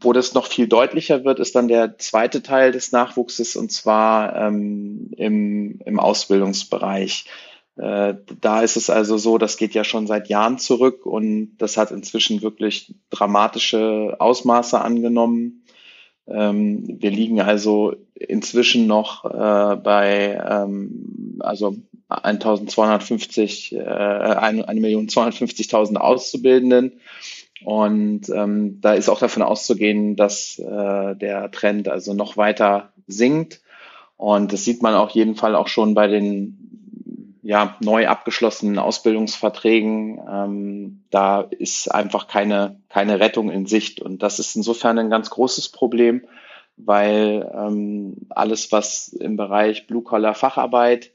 Wo 0.00 0.12
das 0.12 0.34
noch 0.34 0.46
viel 0.46 0.66
deutlicher 0.66 1.24
wird, 1.24 1.38
ist 1.38 1.54
dann 1.54 1.68
der 1.68 1.96
zweite 1.98 2.42
Teil 2.42 2.72
des 2.72 2.90
Nachwuchses 2.90 3.54
und 3.54 3.70
zwar 3.70 4.34
ähm, 4.36 5.12
im, 5.16 5.80
im 5.84 6.00
Ausbildungsbereich. 6.00 7.26
Äh, 7.76 8.14
da 8.40 8.62
ist 8.62 8.76
es 8.76 8.90
also 8.90 9.16
so, 9.16 9.38
das 9.38 9.56
geht 9.56 9.74
ja 9.74 9.84
schon 9.84 10.08
seit 10.08 10.28
Jahren 10.28 10.58
zurück 10.58 11.06
und 11.06 11.56
das 11.58 11.76
hat 11.76 11.92
inzwischen 11.92 12.42
wirklich 12.42 12.94
dramatische 13.10 14.16
Ausmaße 14.18 14.80
angenommen. 14.80 15.64
Ähm, 16.26 16.84
wir 17.00 17.10
liegen 17.10 17.40
also 17.40 17.94
inzwischen 18.14 18.86
noch 18.86 19.24
äh, 19.24 19.76
bei, 19.76 20.42
ähm, 20.48 21.38
also 21.40 21.76
1250, 22.22 23.74
äh, 23.74 23.78
1.250.000 23.78 25.96
Auszubildenden. 25.96 27.00
Und 27.64 28.28
ähm, 28.30 28.80
da 28.80 28.94
ist 28.94 29.08
auch 29.08 29.20
davon 29.20 29.42
auszugehen, 29.42 30.16
dass 30.16 30.58
äh, 30.58 31.16
der 31.16 31.50
Trend 31.52 31.88
also 31.88 32.14
noch 32.14 32.36
weiter 32.36 32.92
sinkt. 33.06 33.60
Und 34.16 34.52
das 34.52 34.64
sieht 34.64 34.82
man 34.82 34.94
auf 34.94 35.10
jeden 35.10 35.36
Fall 35.36 35.54
auch 35.54 35.68
schon 35.68 35.94
bei 35.94 36.08
den 36.08 37.38
ja, 37.42 37.76
neu 37.80 38.06
abgeschlossenen 38.06 38.78
Ausbildungsverträgen. 38.78 40.20
Ähm, 40.30 41.02
da 41.10 41.40
ist 41.40 41.92
einfach 41.92 42.28
keine, 42.28 42.80
keine 42.88 43.20
Rettung 43.20 43.50
in 43.50 43.66
Sicht. 43.66 44.00
Und 44.00 44.22
das 44.22 44.38
ist 44.38 44.56
insofern 44.56 44.98
ein 44.98 45.10
ganz 45.10 45.30
großes 45.30 45.70
Problem, 45.70 46.22
weil 46.76 47.50
ähm, 47.54 48.16
alles, 48.30 48.70
was 48.70 49.08
im 49.08 49.36
Bereich 49.36 49.86
Blue-Collar-Facharbeit 49.86 51.11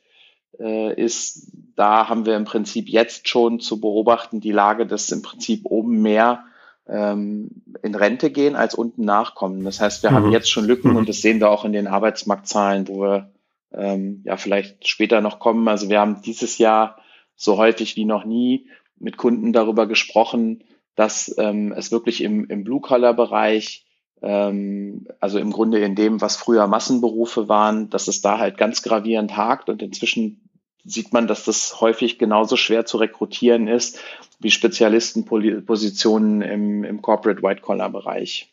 ist, 0.59 1.51
da 1.75 2.09
haben 2.09 2.25
wir 2.25 2.35
im 2.35 2.45
Prinzip 2.45 2.89
jetzt 2.89 3.29
schon 3.29 3.59
zu 3.59 3.79
beobachten, 3.79 4.39
die 4.39 4.51
Lage, 4.51 4.87
dass 4.87 5.11
im 5.11 5.21
Prinzip 5.21 5.61
oben 5.65 6.01
mehr 6.01 6.45
ähm, 6.87 7.49
in 7.83 7.95
Rente 7.95 8.31
gehen 8.31 8.55
als 8.55 8.73
unten 8.73 9.05
nachkommen. 9.05 9.63
Das 9.63 9.81
heißt, 9.81 10.03
wir 10.03 10.11
mhm. 10.11 10.15
haben 10.15 10.31
jetzt 10.31 10.49
schon 10.49 10.65
Lücken 10.65 10.91
mhm. 10.91 10.97
und 10.97 11.09
das 11.09 11.21
sehen 11.21 11.39
wir 11.39 11.49
auch 11.49 11.65
in 11.65 11.73
den 11.73 11.87
Arbeitsmarktzahlen, 11.87 12.87
wo 12.87 13.01
wir 13.01 13.31
ähm, 13.73 14.21
ja 14.25 14.37
vielleicht 14.37 14.87
später 14.87 15.21
noch 15.21 15.39
kommen. 15.39 15.67
Also 15.67 15.89
wir 15.89 15.99
haben 15.99 16.21
dieses 16.21 16.57
Jahr 16.57 16.97
so 17.35 17.57
häufig 17.57 17.95
wie 17.95 18.05
noch 18.05 18.25
nie 18.25 18.67
mit 18.99 19.17
Kunden 19.17 19.53
darüber 19.53 19.85
gesprochen, 19.87 20.63
dass 20.95 21.35
ähm, 21.37 21.73
es 21.73 21.91
wirklich 21.91 22.23
im, 22.23 22.45
im 22.45 22.63
Blue-Collar-Bereich, 22.63 23.85
ähm, 24.23 25.07
also 25.19 25.37
im 25.37 25.51
Grunde 25.51 25.79
in 25.79 25.93
dem, 25.93 26.21
was 26.21 26.35
früher 26.35 26.65
Massenberufe 26.65 27.47
waren, 27.47 27.91
dass 27.91 28.07
es 28.07 28.21
da 28.21 28.39
halt 28.39 28.57
ganz 28.57 28.81
gravierend 28.81 29.37
hakt 29.37 29.69
und 29.69 29.83
inzwischen 29.83 30.46
sieht 30.87 31.13
man, 31.13 31.27
dass 31.27 31.43
das 31.43 31.81
häufig 31.81 32.17
genauso 32.17 32.55
schwer 32.55 32.85
zu 32.85 32.97
rekrutieren 32.97 33.67
ist 33.67 33.99
wie 34.39 34.51
Spezialistenpositionen 34.51 36.41
im, 36.41 36.83
im 36.83 37.01
Corporate 37.01 37.43
White 37.43 37.61
Collar 37.61 37.89
Bereich. 37.89 38.51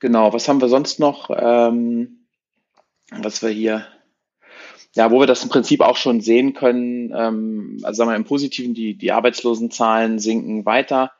Genau, 0.00 0.32
was 0.32 0.48
haben 0.48 0.60
wir 0.60 0.68
sonst 0.68 0.98
noch? 0.98 1.30
Ähm, 1.32 2.26
was 3.10 3.42
wir 3.42 3.50
hier, 3.50 3.86
ja, 4.94 5.10
wo 5.10 5.20
wir 5.20 5.26
das 5.26 5.44
im 5.44 5.48
Prinzip 5.48 5.80
auch 5.80 5.96
schon 5.96 6.20
sehen 6.20 6.54
können, 6.54 7.12
ähm, 7.16 7.78
also 7.82 7.98
sagen 7.98 8.10
wir 8.10 8.16
im 8.16 8.24
Positiven, 8.24 8.74
die, 8.74 8.94
die 8.94 9.12
Arbeitslosenzahlen 9.12 10.18
sinken 10.18 10.66
weiter. 10.66 11.12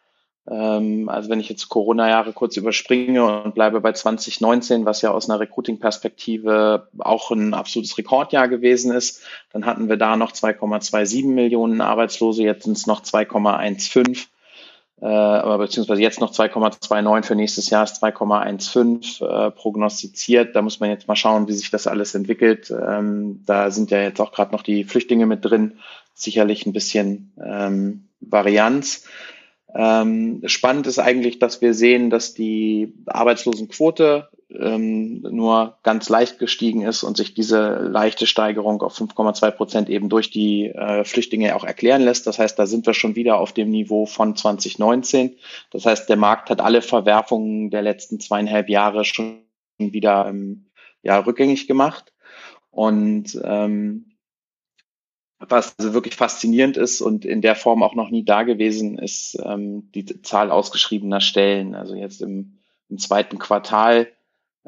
Ähm, 0.50 1.08
also 1.08 1.30
wenn 1.30 1.40
ich 1.40 1.48
jetzt 1.48 1.68
Corona-Jahre 1.68 2.32
kurz 2.32 2.56
überspringe 2.56 3.42
und 3.42 3.54
bleibe 3.54 3.80
bei 3.80 3.92
2019, 3.92 4.84
was 4.84 5.02
ja 5.02 5.10
aus 5.10 5.30
einer 5.30 5.40
Recruiting-Perspektive 5.40 6.88
auch 6.98 7.30
ein 7.30 7.54
absolutes 7.54 7.96
Rekordjahr 7.96 8.48
gewesen 8.48 8.92
ist, 8.92 9.22
dann 9.52 9.66
hatten 9.66 9.88
wir 9.88 9.96
da 9.96 10.16
noch 10.16 10.32
2,27 10.32 11.26
Millionen 11.26 11.80
Arbeitslose, 11.80 12.42
jetzt 12.42 12.64
sind 12.64 12.76
es 12.76 12.86
noch 12.86 13.02
2,15 13.02 14.26
äh, 15.02 15.58
beziehungsweise 15.58 16.00
jetzt 16.00 16.20
noch 16.20 16.32
2,29 16.32 17.24
für 17.24 17.34
nächstes 17.34 17.70
Jahr 17.70 17.82
ist 17.82 18.02
2,15 18.02 19.26
äh, 19.26 19.50
prognostiziert. 19.50 20.54
Da 20.54 20.62
muss 20.62 20.78
man 20.78 20.90
jetzt 20.90 21.08
mal 21.08 21.16
schauen, 21.16 21.48
wie 21.48 21.54
sich 21.54 21.72
das 21.72 21.88
alles 21.88 22.14
entwickelt. 22.14 22.70
Ähm, 22.70 23.42
da 23.44 23.72
sind 23.72 23.90
ja 23.90 24.00
jetzt 24.00 24.20
auch 24.20 24.30
gerade 24.30 24.52
noch 24.52 24.62
die 24.62 24.84
Flüchtlinge 24.84 25.26
mit 25.26 25.44
drin, 25.44 25.78
sicherlich 26.14 26.66
ein 26.66 26.72
bisschen 26.72 27.32
ähm, 27.44 28.04
Varianz. 28.20 29.04
Ähm, 29.74 30.42
spannend 30.46 30.86
ist 30.86 30.98
eigentlich, 30.98 31.38
dass 31.38 31.60
wir 31.60 31.74
sehen, 31.74 32.10
dass 32.10 32.34
die 32.34 32.92
Arbeitslosenquote 33.06 34.28
ähm, 34.50 35.22
nur 35.22 35.78
ganz 35.82 36.08
leicht 36.08 36.38
gestiegen 36.38 36.82
ist 36.82 37.02
und 37.02 37.16
sich 37.16 37.34
diese 37.34 37.76
leichte 37.78 38.26
Steigerung 38.26 38.82
auf 38.82 38.98
5,2 38.98 39.50
Prozent 39.52 39.88
eben 39.88 40.08
durch 40.08 40.30
die 40.30 40.66
äh, 40.66 41.04
Flüchtlinge 41.04 41.56
auch 41.56 41.64
erklären 41.64 42.02
lässt. 42.02 42.26
Das 42.26 42.38
heißt, 42.38 42.58
da 42.58 42.66
sind 42.66 42.86
wir 42.86 42.94
schon 42.94 43.16
wieder 43.16 43.38
auf 43.38 43.52
dem 43.52 43.70
Niveau 43.70 44.06
von 44.06 44.36
2019. 44.36 45.36
Das 45.70 45.86
heißt, 45.86 46.08
der 46.08 46.16
Markt 46.16 46.50
hat 46.50 46.60
alle 46.60 46.82
Verwerfungen 46.82 47.70
der 47.70 47.82
letzten 47.82 48.20
zweieinhalb 48.20 48.68
Jahre 48.68 49.04
schon 49.04 49.42
wieder 49.78 50.26
ähm, 50.28 50.66
ja, 51.02 51.18
rückgängig 51.18 51.66
gemacht. 51.66 52.12
Und 52.70 53.40
ähm, 53.44 54.11
was 55.48 55.74
also 55.78 55.94
wirklich 55.94 56.16
faszinierend 56.16 56.76
ist 56.76 57.00
und 57.00 57.24
in 57.24 57.42
der 57.42 57.56
Form 57.56 57.82
auch 57.82 57.94
noch 57.94 58.10
nie 58.10 58.24
da 58.24 58.42
gewesen 58.42 58.98
ist, 58.98 59.38
ähm, 59.44 59.90
die 59.94 60.22
Zahl 60.22 60.50
ausgeschriebener 60.50 61.20
Stellen. 61.20 61.74
Also 61.74 61.94
jetzt 61.94 62.22
im, 62.22 62.58
im 62.88 62.98
zweiten 62.98 63.38
Quartal 63.38 64.08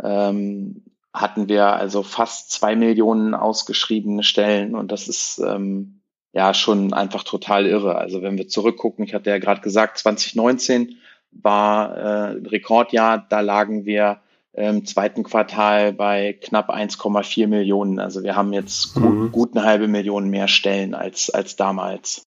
ähm, 0.03 0.83
hatten 1.13 1.49
wir 1.49 1.67
also 1.67 2.03
fast 2.03 2.51
zwei 2.51 2.75
Millionen 2.75 3.35
ausgeschriebene 3.35 4.25
Stellen 4.25 4.75
und 4.75 4.91
das 4.91 5.09
ist 5.09 5.39
ähm, 5.39 6.01
ja 6.33 6.53
schon 6.55 6.93
einfach 6.93 7.23
total 7.23 7.67
irre. 7.67 7.97
Also 7.97 8.23
wenn 8.23 8.37
wir 8.37 8.49
zurückgucken, 8.49 9.05
ich 9.05 9.15
hatte 9.15 9.31
ja 9.31 9.39
gerade 9.39 9.61
gesagt, 9.61 9.99
2019 9.99 10.97
war 11.31 11.97
äh, 11.97 12.37
ein 12.37 12.47
Rekordjahr, 12.47 13.25
da 13.29 13.41
lagen 13.41 13.85
wir 13.85 14.21
im 14.57 14.85
zweiten 14.85 15.25
Quartal 15.25 15.93
bei 15.93 16.39
knapp 16.41 16.71
1,4 16.71 17.47
Millionen. 17.49 17.99
Also 17.99 18.23
wir 18.23 18.37
haben 18.37 18.53
jetzt 18.53 18.97
mhm. 18.97 19.33
gut, 19.33 19.57
eine 19.57 19.65
halbe 19.65 19.89
Million 19.89 20.29
mehr 20.29 20.49
Stellen 20.49 20.95
als, 20.95 21.31
als 21.31 21.57
damals. 21.57 22.23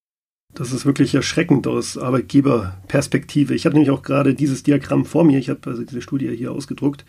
Das 0.54 0.72
ist 0.72 0.86
wirklich 0.86 1.14
erschreckend 1.14 1.68
aus 1.68 1.98
Arbeitgeberperspektive. 1.98 3.54
Ich 3.54 3.66
habe 3.66 3.76
nämlich 3.76 3.92
auch 3.92 4.02
gerade 4.02 4.34
dieses 4.34 4.64
Diagramm 4.64 5.06
vor 5.06 5.24
mir, 5.24 5.38
ich 5.38 5.50
habe 5.50 5.60
also 5.66 5.84
diese 5.84 6.02
Studie 6.02 6.36
hier 6.36 6.52
ausgedruckt, 6.52 7.06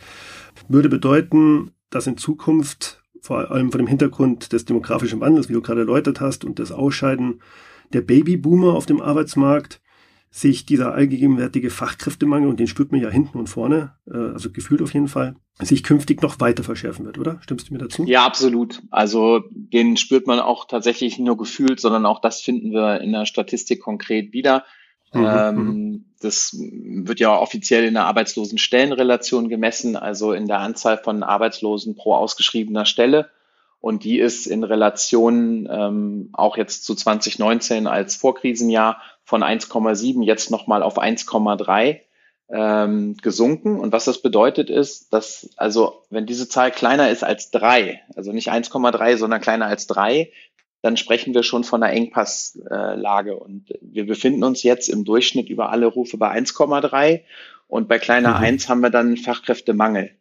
würde 0.68 0.88
bedeuten, 0.88 1.72
dass 1.90 2.06
in 2.06 2.16
Zukunft 2.16 3.02
vor 3.20 3.50
allem 3.50 3.72
vor 3.72 3.78
dem 3.78 3.86
Hintergrund 3.86 4.52
des 4.52 4.64
demografischen 4.64 5.20
Wandels, 5.20 5.48
wie 5.48 5.54
du 5.54 5.62
gerade 5.62 5.80
erläutert 5.80 6.20
hast, 6.20 6.44
und 6.44 6.58
das 6.58 6.72
Ausscheiden 6.72 7.40
der 7.92 8.02
Babyboomer 8.02 8.74
auf 8.74 8.86
dem 8.86 9.00
Arbeitsmarkt, 9.00 9.80
sich 10.30 10.66
dieser 10.66 10.94
allgegenwärtige 10.94 11.70
Fachkräftemangel, 11.70 12.48
und 12.48 12.60
den 12.60 12.66
spürt 12.66 12.92
man 12.92 13.00
ja 13.00 13.08
hinten 13.08 13.38
und 13.38 13.48
vorne, 13.48 13.94
äh, 14.06 14.16
also 14.16 14.50
gefühlt 14.50 14.82
auf 14.82 14.92
jeden 14.92 15.08
Fall, 15.08 15.36
sich 15.60 15.82
künftig 15.82 16.22
noch 16.22 16.38
weiter 16.40 16.62
verschärfen 16.62 17.04
wird, 17.04 17.18
oder? 17.18 17.38
Stimmst 17.42 17.68
du 17.68 17.72
mir 17.72 17.80
dazu? 17.80 18.04
Ja, 18.04 18.24
absolut. 18.24 18.82
Also 18.90 19.42
den 19.50 19.96
spürt 19.96 20.26
man 20.26 20.38
auch 20.38 20.66
tatsächlich 20.66 21.18
nicht 21.18 21.26
nur 21.26 21.36
gefühlt, 21.36 21.80
sondern 21.80 22.06
auch 22.06 22.20
das 22.20 22.40
finden 22.40 22.72
wir 22.72 23.00
in 23.00 23.12
der 23.12 23.26
Statistik 23.26 23.80
konkret 23.80 24.32
wieder. 24.32 24.64
Mhm. 25.12 25.26
Ähm, 25.26 25.56
mhm. 25.56 26.04
das 26.20 26.54
wird 26.58 27.18
ja 27.18 27.34
offiziell 27.36 27.84
in 27.84 27.94
der 27.94 28.04
Arbeitslosenstellenrelation 28.04 29.48
gemessen, 29.48 29.96
also 29.96 30.32
in 30.32 30.46
der 30.46 30.58
Anzahl 30.58 30.98
von 30.98 31.22
Arbeitslosen 31.22 31.94
pro 31.94 32.14
ausgeschriebener 32.14 32.84
Stelle. 32.84 33.30
Und 33.80 34.04
die 34.04 34.18
ist 34.18 34.46
in 34.46 34.64
Relation 34.64 35.68
ähm, 35.70 36.30
auch 36.32 36.56
jetzt 36.56 36.84
zu 36.84 36.94
2019 36.94 37.86
als 37.86 38.16
Vorkrisenjahr 38.16 39.00
von 39.28 39.42
1,7 39.42 40.24
jetzt 40.24 40.50
nochmal 40.50 40.82
auf 40.82 40.98
1,3 40.98 42.00
ähm, 42.48 43.14
gesunken. 43.20 43.78
Und 43.78 43.92
was 43.92 44.06
das 44.06 44.22
bedeutet 44.22 44.70
ist, 44.70 45.12
dass 45.12 45.50
also 45.58 46.02
wenn 46.08 46.24
diese 46.24 46.48
Zahl 46.48 46.70
kleiner 46.70 47.10
ist 47.10 47.24
als 47.24 47.50
drei, 47.50 48.00
also 48.16 48.32
nicht 48.32 48.50
1,3, 48.50 49.18
sondern 49.18 49.42
kleiner 49.42 49.66
als 49.66 49.86
drei, 49.86 50.32
dann 50.80 50.96
sprechen 50.96 51.34
wir 51.34 51.42
schon 51.42 51.62
von 51.62 51.82
einer 51.82 51.92
Engpasslage. 51.92 53.36
Und 53.36 53.66
wir 53.82 54.06
befinden 54.06 54.44
uns 54.44 54.62
jetzt 54.62 54.88
im 54.88 55.04
Durchschnitt 55.04 55.50
über 55.50 55.68
alle 55.68 55.88
Rufe 55.88 56.16
bei 56.16 56.32
1,3 56.34 57.20
und 57.66 57.86
bei 57.86 57.98
kleiner 57.98 58.30
mhm. 58.38 58.44
1 58.44 58.70
haben 58.70 58.80
wir 58.80 58.88
dann 58.88 59.18
Fachkräftemangel. 59.18 60.12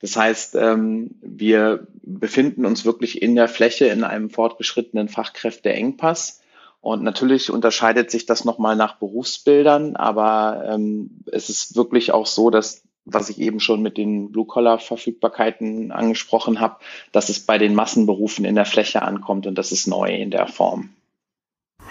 Das 0.00 0.16
heißt, 0.16 0.54
ähm, 0.54 1.16
wir 1.20 1.86
befinden 2.02 2.64
uns 2.64 2.86
wirklich 2.86 3.20
in 3.20 3.34
der 3.34 3.48
Fläche 3.48 3.84
in 3.88 4.02
einem 4.02 4.30
fortgeschrittenen 4.30 5.10
Fachkräfteengpass. 5.10 6.39
Und 6.80 7.02
natürlich 7.02 7.50
unterscheidet 7.50 8.10
sich 8.10 8.24
das 8.24 8.44
nochmal 8.44 8.74
nach 8.74 8.96
Berufsbildern, 8.96 9.96
aber 9.96 10.64
ähm, 10.66 11.22
es 11.30 11.50
ist 11.50 11.76
wirklich 11.76 12.12
auch 12.12 12.26
so, 12.26 12.48
dass, 12.48 12.82
was 13.04 13.28
ich 13.28 13.38
eben 13.38 13.60
schon 13.60 13.82
mit 13.82 13.98
den 13.98 14.32
Blue-Collar-Verfügbarkeiten 14.32 15.92
angesprochen 15.92 16.58
habe, 16.58 16.76
dass 17.12 17.28
es 17.28 17.40
bei 17.40 17.58
den 17.58 17.74
Massenberufen 17.74 18.46
in 18.46 18.54
der 18.54 18.64
Fläche 18.64 19.02
ankommt 19.02 19.46
und 19.46 19.56
das 19.56 19.72
ist 19.72 19.88
neu 19.88 20.08
in 20.08 20.30
der 20.30 20.46
Form. 20.46 20.90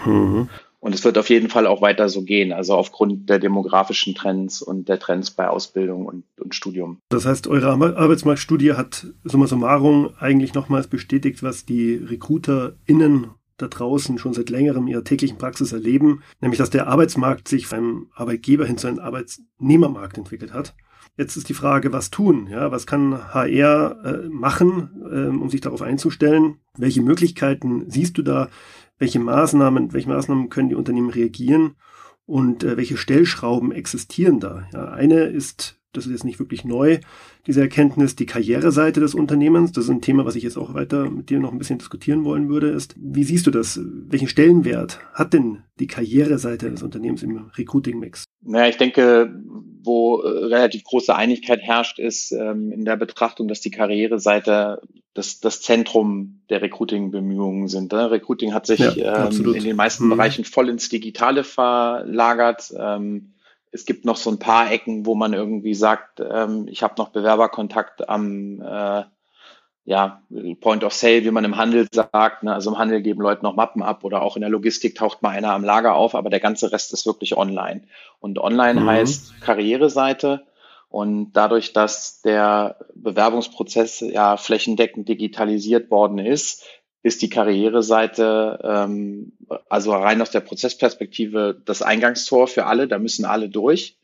Mhm. 0.04 0.48
Und 0.80 0.94
es 0.94 1.04
wird 1.04 1.18
auf 1.18 1.28
jeden 1.28 1.50
Fall 1.50 1.66
auch 1.66 1.82
weiter 1.82 2.08
so 2.08 2.22
gehen, 2.22 2.52
also 2.52 2.74
aufgrund 2.74 3.28
der 3.28 3.38
demografischen 3.38 4.14
Trends 4.14 4.62
und 4.62 4.88
der 4.88 4.98
Trends 4.98 5.30
bei 5.30 5.46
Ausbildung 5.46 6.06
und, 6.06 6.24
und 6.40 6.54
Studium. 6.54 6.98
Das 7.10 7.26
heißt, 7.26 7.46
eure 7.48 7.68
Arbeitsmarktstudie 7.68 8.72
hat 8.72 9.06
summa 9.22 9.46
summarum 9.46 10.10
eigentlich 10.18 10.54
nochmals 10.54 10.86
bestätigt, 10.88 11.42
was 11.42 11.66
die 11.66 11.94
RecruiterInnen 11.96 13.26
da 13.60 13.68
draußen 13.68 14.18
schon 14.18 14.32
seit 14.32 14.50
längerem 14.50 14.86
ihrer 14.86 15.04
täglichen 15.04 15.38
Praxis 15.38 15.72
erleben, 15.72 16.22
nämlich 16.40 16.58
dass 16.58 16.70
der 16.70 16.86
Arbeitsmarkt 16.86 17.48
sich 17.48 17.66
vom 17.66 18.10
Arbeitgeber 18.14 18.66
hin 18.66 18.78
zu 18.78 18.86
einem 18.86 18.98
Arbeitsnehmermarkt 18.98 20.18
entwickelt 20.18 20.52
hat. 20.52 20.74
Jetzt 21.16 21.36
ist 21.36 21.48
die 21.48 21.54
Frage, 21.54 21.92
was 21.92 22.10
tun? 22.10 22.46
Ja, 22.50 22.70
was 22.70 22.86
kann 22.86 23.34
HR 23.34 24.04
äh, 24.04 24.28
machen, 24.28 25.02
äh, 25.10 25.28
um 25.28 25.50
sich 25.50 25.60
darauf 25.60 25.82
einzustellen? 25.82 26.56
Welche 26.78 27.02
Möglichkeiten 27.02 27.90
siehst 27.90 28.16
du 28.16 28.22
da? 28.22 28.48
welche 29.00 29.18
Maßnahmen, 29.18 29.92
welche 29.92 30.08
Maßnahmen 30.08 30.50
können 30.50 30.68
die 30.68 30.74
Unternehmen 30.76 31.10
reagieren 31.10 31.74
und 32.26 32.62
äh, 32.62 32.76
welche 32.76 32.96
Stellschrauben 32.96 33.72
existieren 33.72 34.38
da. 34.38 34.68
Ja, 34.72 34.90
eine 34.90 35.24
ist 35.24 35.79
das 35.92 36.06
ist 36.06 36.12
jetzt 36.12 36.24
nicht 36.24 36.38
wirklich 36.38 36.64
neu, 36.64 36.98
diese 37.46 37.60
Erkenntnis, 37.60 38.16
die 38.16 38.26
Karriereseite 38.26 39.00
des 39.00 39.14
Unternehmens. 39.14 39.72
Das 39.72 39.84
ist 39.84 39.90
ein 39.90 40.00
Thema, 40.00 40.24
was 40.24 40.36
ich 40.36 40.42
jetzt 40.42 40.56
auch 40.56 40.74
weiter 40.74 41.10
mit 41.10 41.30
dir 41.30 41.40
noch 41.40 41.52
ein 41.52 41.58
bisschen 41.58 41.78
diskutieren 41.78 42.24
wollen 42.24 42.48
würde, 42.48 42.68
ist, 42.68 42.94
wie 42.98 43.24
siehst 43.24 43.46
du 43.46 43.50
das? 43.50 43.80
Welchen 43.82 44.28
Stellenwert 44.28 45.00
hat 45.14 45.32
denn 45.32 45.64
die 45.78 45.86
Karriereseite 45.86 46.70
des 46.70 46.82
Unternehmens 46.82 47.22
im 47.22 47.50
Recruiting-Mix? 47.56 48.24
Naja, 48.42 48.68
ich 48.68 48.76
denke, 48.76 49.34
wo 49.82 50.20
äh, 50.20 50.46
relativ 50.46 50.84
große 50.84 51.14
Einigkeit 51.14 51.60
herrscht, 51.60 51.98
ist 51.98 52.32
ähm, 52.32 52.70
in 52.72 52.84
der 52.84 52.96
Betrachtung, 52.96 53.48
dass 53.48 53.60
die 53.60 53.70
Karriereseite 53.70 54.80
das, 55.14 55.40
das 55.40 55.60
Zentrum 55.60 56.42
der 56.50 56.62
Recruiting-Bemühungen 56.62 57.68
sind. 57.68 57.92
Ne? 57.92 58.10
Recruiting 58.10 58.54
hat 58.54 58.66
sich 58.66 58.78
ja, 58.78 59.28
ähm, 59.28 59.54
in 59.54 59.64
den 59.64 59.76
meisten 59.76 60.06
mhm. 60.06 60.10
Bereichen 60.10 60.44
voll 60.44 60.68
ins 60.68 60.88
Digitale 60.88 61.44
verlagert. 61.44 62.72
Ähm, 62.78 63.32
es 63.72 63.84
gibt 63.84 64.04
noch 64.04 64.16
so 64.16 64.30
ein 64.30 64.38
paar 64.38 64.70
Ecken, 64.70 65.06
wo 65.06 65.14
man 65.14 65.32
irgendwie 65.32 65.74
sagt, 65.74 66.20
ähm, 66.20 66.66
ich 66.68 66.82
habe 66.82 66.94
noch 66.98 67.10
Bewerberkontakt 67.10 68.08
am 68.08 68.60
äh, 68.60 69.04
ja, 69.84 70.22
Point 70.60 70.84
of 70.84 70.92
Sale, 70.92 71.24
wie 71.24 71.30
man 71.30 71.44
im 71.44 71.56
Handel 71.56 71.88
sagt. 71.90 72.42
Ne? 72.42 72.52
Also 72.52 72.70
im 72.70 72.78
Handel 72.78 73.00
geben 73.02 73.22
Leute 73.22 73.42
noch 73.42 73.56
Mappen 73.56 73.82
ab 73.82 74.04
oder 74.04 74.22
auch 74.22 74.36
in 74.36 74.42
der 74.42 74.50
Logistik 74.50 74.94
taucht 74.94 75.22
mal 75.22 75.30
einer 75.30 75.52
am 75.52 75.64
Lager 75.64 75.94
auf, 75.94 76.14
aber 76.14 76.30
der 76.30 76.40
ganze 76.40 76.70
Rest 76.72 76.92
ist 76.92 77.06
wirklich 77.06 77.36
online. 77.36 77.82
Und 78.20 78.38
online 78.38 78.80
mhm. 78.80 78.86
heißt 78.86 79.40
Karriereseite. 79.40 80.46
Und 80.88 81.32
dadurch, 81.32 81.72
dass 81.72 82.20
der 82.20 82.76
Bewerbungsprozess 82.94 84.00
ja 84.00 84.36
flächendeckend 84.36 85.08
digitalisiert 85.08 85.90
worden 85.90 86.18
ist, 86.18 86.64
ist 87.02 87.22
die 87.22 87.30
Karriereseite, 87.30 88.60
ähm, 88.62 89.32
also 89.68 89.92
rein 89.92 90.20
aus 90.20 90.30
der 90.30 90.40
Prozessperspektive, 90.40 91.60
das 91.64 91.82
Eingangstor 91.82 92.46
für 92.46 92.66
alle. 92.66 92.88
Da 92.88 92.98
müssen 92.98 93.24
alle 93.24 93.48
durch. 93.48 93.96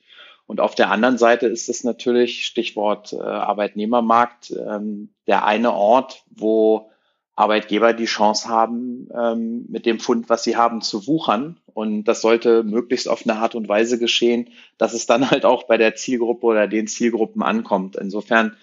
Und 0.46 0.60
auf 0.60 0.74
der 0.74 0.90
anderen 0.90 1.18
Seite 1.18 1.46
ist 1.46 1.68
es 1.68 1.84
natürlich, 1.84 2.46
Stichwort 2.46 3.12
äh, 3.12 3.16
Arbeitnehmermarkt, 3.16 4.52
ähm, 4.52 5.10
der 5.26 5.44
eine 5.44 5.72
Ort, 5.72 6.22
wo 6.30 6.90
Arbeitgeber 7.34 7.92
die 7.92 8.06
Chance 8.06 8.48
haben, 8.48 9.08
ähm, 9.14 9.66
mit 9.68 9.84
dem 9.84 10.00
Fund, 10.00 10.30
was 10.30 10.44
sie 10.44 10.56
haben, 10.56 10.80
zu 10.80 11.06
wuchern. 11.06 11.60
Und 11.74 12.04
das 12.04 12.22
sollte 12.22 12.62
möglichst 12.62 13.08
auf 13.08 13.26
eine 13.26 13.38
Art 13.38 13.54
und 13.54 13.68
Weise 13.68 13.98
geschehen, 13.98 14.48
dass 14.78 14.94
es 14.94 15.04
dann 15.04 15.30
halt 15.30 15.44
auch 15.44 15.64
bei 15.64 15.76
der 15.76 15.96
Zielgruppe 15.96 16.46
oder 16.46 16.66
den 16.66 16.86
Zielgruppen 16.86 17.42
ankommt. 17.42 17.96
Insofern 17.96 18.56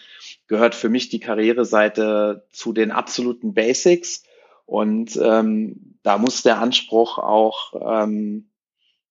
gehört 0.47 0.75
für 0.75 0.89
mich 0.89 1.09
die 1.09 1.19
Karriereseite 1.19 2.45
zu 2.51 2.73
den 2.73 2.91
absoluten 2.91 3.53
Basics. 3.53 4.23
Und 4.65 5.19
ähm, 5.21 5.95
da 6.03 6.17
muss 6.17 6.43
der 6.43 6.59
Anspruch 6.59 7.17
auch, 7.17 7.73
ähm, 7.81 8.50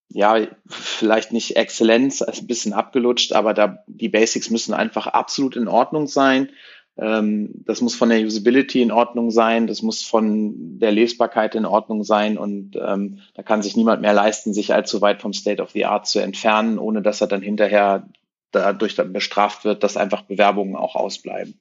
ja, 0.09 0.37
vielleicht 0.67 1.33
nicht 1.33 1.55
Exzellenz, 1.55 2.21
also 2.21 2.41
ein 2.41 2.47
bisschen 2.47 2.73
abgelutscht, 2.73 3.33
aber 3.33 3.53
da 3.53 3.79
die 3.87 4.09
Basics 4.09 4.49
müssen 4.51 4.73
einfach 4.73 5.07
absolut 5.07 5.55
in 5.55 5.67
Ordnung 5.67 6.07
sein. 6.07 6.49
Ähm, 6.97 7.63
das 7.65 7.81
muss 7.81 7.95
von 7.95 8.09
der 8.09 8.23
Usability 8.23 8.81
in 8.81 8.91
Ordnung 8.91 9.31
sein, 9.31 9.65
das 9.65 9.81
muss 9.81 10.03
von 10.03 10.77
der 10.77 10.91
Lesbarkeit 10.91 11.55
in 11.55 11.65
Ordnung 11.65 12.03
sein 12.03 12.37
und 12.37 12.75
ähm, 12.75 13.19
da 13.33 13.41
kann 13.41 13.63
sich 13.63 13.75
niemand 13.75 14.03
mehr 14.03 14.13
leisten, 14.13 14.53
sich 14.53 14.73
allzu 14.73 15.01
weit 15.01 15.19
vom 15.19 15.33
State 15.33 15.61
of 15.61 15.71
the 15.71 15.85
Art 15.85 16.05
zu 16.05 16.19
entfernen, 16.19 16.77
ohne 16.77 17.01
dass 17.01 17.19
er 17.21 17.27
dann 17.27 17.41
hinterher 17.41 18.07
dadurch 18.55 18.95
dann 18.95 19.13
bestraft 19.13 19.65
wird, 19.65 19.83
dass 19.83 19.97
einfach 19.97 20.21
Bewerbungen 20.23 20.75
auch 20.75 20.95
ausbleiben. 20.95 21.59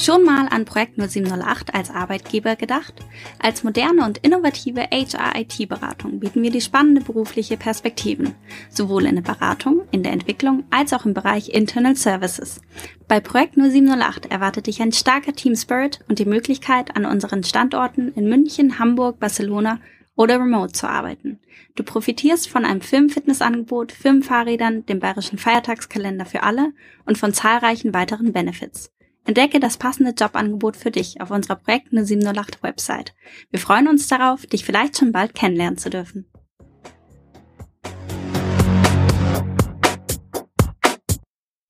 Schon 0.00 0.24
mal 0.24 0.46
an 0.48 0.64
Projekt 0.64 0.96
0708 0.96 1.74
als 1.74 1.90
Arbeitgeber 1.90 2.54
gedacht? 2.54 2.94
Als 3.40 3.64
moderne 3.64 4.06
und 4.06 4.18
innovative 4.18 4.82
HR-IT-Beratung 4.92 6.20
bieten 6.20 6.42
wir 6.42 6.52
die 6.52 6.60
spannende 6.60 7.00
berufliche 7.00 7.56
Perspektiven, 7.56 8.34
sowohl 8.70 9.06
in 9.06 9.16
der 9.16 9.22
Beratung, 9.22 9.82
in 9.90 10.04
der 10.04 10.12
Entwicklung 10.12 10.64
als 10.70 10.92
auch 10.92 11.04
im 11.04 11.14
Bereich 11.14 11.48
Internal 11.48 11.96
Services. 11.96 12.60
Bei 13.08 13.18
Projekt 13.18 13.56
0708 13.56 14.30
erwartet 14.30 14.68
dich 14.68 14.80
ein 14.80 14.92
starker 14.92 15.32
Team 15.32 15.56
Spirit 15.56 15.98
und 16.08 16.20
die 16.20 16.26
Möglichkeit, 16.26 16.96
an 16.96 17.04
unseren 17.04 17.42
Standorten 17.42 18.12
in 18.14 18.28
München, 18.28 18.78
Hamburg, 18.78 19.18
Barcelona 19.18 19.80
oder 20.18 20.40
remote 20.40 20.72
zu 20.72 20.88
arbeiten. 20.88 21.38
Du 21.76 21.84
profitierst 21.84 22.48
von 22.48 22.64
einem 22.64 22.80
Firmenfitnessangebot, 22.80 23.92
Firmenfahrrädern, 23.92 24.84
dem 24.84 24.98
bayerischen 24.98 25.38
Feiertagskalender 25.38 26.26
für 26.26 26.42
alle 26.42 26.72
und 27.06 27.16
von 27.16 27.32
zahlreichen 27.32 27.94
weiteren 27.94 28.32
Benefits. 28.32 28.92
Entdecke 29.24 29.60
das 29.60 29.76
passende 29.76 30.12
Jobangebot 30.18 30.76
für 30.76 30.90
dich 30.90 31.20
auf 31.20 31.30
unserer 31.30 31.54
Projekt 31.54 31.92
0708 31.92 32.64
Website. 32.64 33.14
Wir 33.50 33.60
freuen 33.60 33.86
uns 33.86 34.08
darauf, 34.08 34.44
dich 34.44 34.64
vielleicht 34.64 34.98
schon 34.98 35.12
bald 35.12 35.34
kennenlernen 35.34 35.78
zu 35.78 35.88
dürfen. 35.88 36.26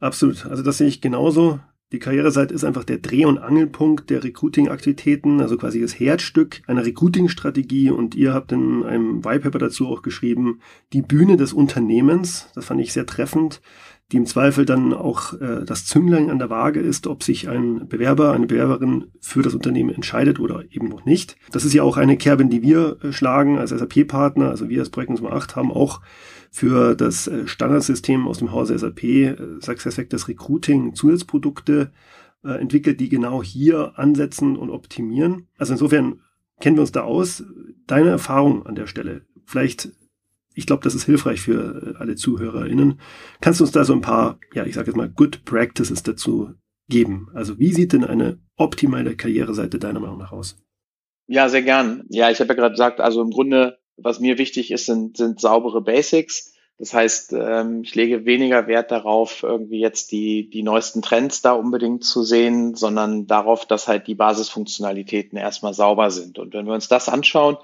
Absolut. 0.00 0.46
Also 0.46 0.62
das 0.62 0.78
sehe 0.78 0.88
ich 0.88 1.02
genauso. 1.02 1.60
Die 1.90 2.00
Karriereseite 2.00 2.52
ist 2.52 2.64
einfach 2.64 2.84
der 2.84 2.98
Dreh- 2.98 3.24
und 3.24 3.38
Angelpunkt 3.38 4.10
der 4.10 4.22
Recruiting-Aktivitäten, 4.22 5.40
also 5.40 5.56
quasi 5.56 5.80
das 5.80 5.98
Herzstück 5.98 6.60
einer 6.66 6.84
Recruiting-Strategie. 6.84 7.90
Und 7.90 8.14
ihr 8.14 8.34
habt 8.34 8.52
in 8.52 8.84
einem 8.84 9.24
Whitepaper 9.24 9.58
dazu 9.58 9.86
auch 9.88 10.02
geschrieben, 10.02 10.60
die 10.92 11.00
Bühne 11.00 11.38
des 11.38 11.54
Unternehmens. 11.54 12.50
Das 12.54 12.66
fand 12.66 12.82
ich 12.82 12.92
sehr 12.92 13.06
treffend, 13.06 13.62
die 14.10 14.16
im 14.16 14.26
Zweifel 14.26 14.64
dann 14.64 14.94
auch 14.94 15.34
äh, 15.34 15.64
das 15.66 15.84
Zünglein 15.84 16.30
an 16.30 16.38
der 16.38 16.48
Waage 16.48 16.80
ist, 16.80 17.06
ob 17.06 17.22
sich 17.22 17.48
ein 17.48 17.88
Bewerber, 17.88 18.32
eine 18.32 18.46
Bewerberin 18.46 19.08
für 19.20 19.42
das 19.42 19.54
Unternehmen 19.54 19.90
entscheidet 19.90 20.40
oder 20.40 20.64
eben 20.70 20.88
noch 20.88 21.04
nicht. 21.04 21.36
Das 21.52 21.64
ist 21.64 21.74
ja 21.74 21.82
auch 21.82 21.98
eine 21.98 22.16
Kerbe, 22.16 22.46
die 22.46 22.62
wir 22.62 22.96
äh, 23.02 23.12
schlagen 23.12 23.58
als 23.58 23.70
SAP-Partner. 23.70 24.48
Also 24.48 24.70
wir 24.70 24.80
als 24.80 24.88
Projekt 24.88 25.12
Nummer 25.12 25.32
8 25.32 25.56
haben 25.56 25.70
auch 25.70 26.00
für 26.50 26.94
das 26.94 27.26
äh, 27.26 27.46
Standardsystem 27.46 28.26
aus 28.26 28.38
dem 28.38 28.52
Hause 28.52 28.78
SAP, 28.78 29.04
äh, 29.04 29.36
SuccessFactors 29.60 30.28
Recruiting, 30.28 30.94
Zusatzprodukte 30.94 31.92
äh, 32.44 32.52
entwickelt, 32.52 33.00
die 33.00 33.10
genau 33.10 33.42
hier 33.42 33.98
ansetzen 33.98 34.56
und 34.56 34.70
optimieren. 34.70 35.48
Also 35.58 35.74
insofern 35.74 36.20
kennen 36.60 36.76
wir 36.76 36.82
uns 36.82 36.92
da 36.92 37.02
aus. 37.02 37.44
Deine 37.86 38.08
Erfahrung 38.08 38.64
an 38.64 38.74
der 38.74 38.86
Stelle, 38.86 39.22
vielleicht, 39.44 39.90
ich 40.58 40.66
glaube, 40.66 40.82
das 40.84 40.94
ist 40.94 41.04
hilfreich 41.04 41.40
für 41.40 41.96
alle 41.98 42.16
ZuhörerInnen. 42.16 43.00
Kannst 43.40 43.60
du 43.60 43.64
uns 43.64 43.72
da 43.72 43.84
so 43.84 43.92
ein 43.92 44.00
paar, 44.00 44.38
ja, 44.54 44.66
ich 44.66 44.74
sage 44.74 44.88
jetzt 44.88 44.96
mal, 44.96 45.08
Good 45.08 45.44
Practices 45.44 46.02
dazu 46.02 46.54
geben? 46.88 47.28
Also 47.34 47.58
wie 47.58 47.72
sieht 47.72 47.92
denn 47.92 48.04
eine 48.04 48.38
optimale 48.56 49.16
Karriereseite 49.16 49.78
deiner 49.78 50.00
Meinung 50.00 50.18
nach 50.18 50.32
aus? 50.32 50.56
Ja, 51.26 51.48
sehr 51.48 51.62
gern. 51.62 52.04
Ja, 52.08 52.30
ich 52.30 52.40
habe 52.40 52.48
ja 52.48 52.54
gerade 52.54 52.72
gesagt, 52.72 53.00
also 53.00 53.22
im 53.22 53.30
Grunde 53.30 53.78
was 53.98 54.20
mir 54.20 54.38
wichtig 54.38 54.70
ist, 54.70 54.86
sind, 54.86 55.16
sind 55.16 55.40
saubere 55.40 55.82
Basics. 55.82 56.54
Das 56.78 56.94
heißt, 56.94 57.32
ähm, 57.32 57.82
ich 57.82 57.94
lege 57.96 58.24
weniger 58.24 58.68
Wert 58.68 58.92
darauf, 58.92 59.42
irgendwie 59.42 59.80
jetzt 59.80 60.12
die, 60.12 60.48
die 60.48 60.62
neuesten 60.62 61.02
Trends 61.02 61.42
da 61.42 61.52
unbedingt 61.52 62.04
zu 62.04 62.22
sehen, 62.22 62.76
sondern 62.76 63.26
darauf, 63.26 63.66
dass 63.66 63.88
halt 63.88 64.06
die 64.06 64.14
Basisfunktionalitäten 64.14 65.36
erstmal 65.36 65.74
sauber 65.74 66.12
sind. 66.12 66.38
Und 66.38 66.54
wenn 66.54 66.66
wir 66.66 66.74
uns 66.74 66.86
das 66.86 67.08
anschauen, 67.08 67.56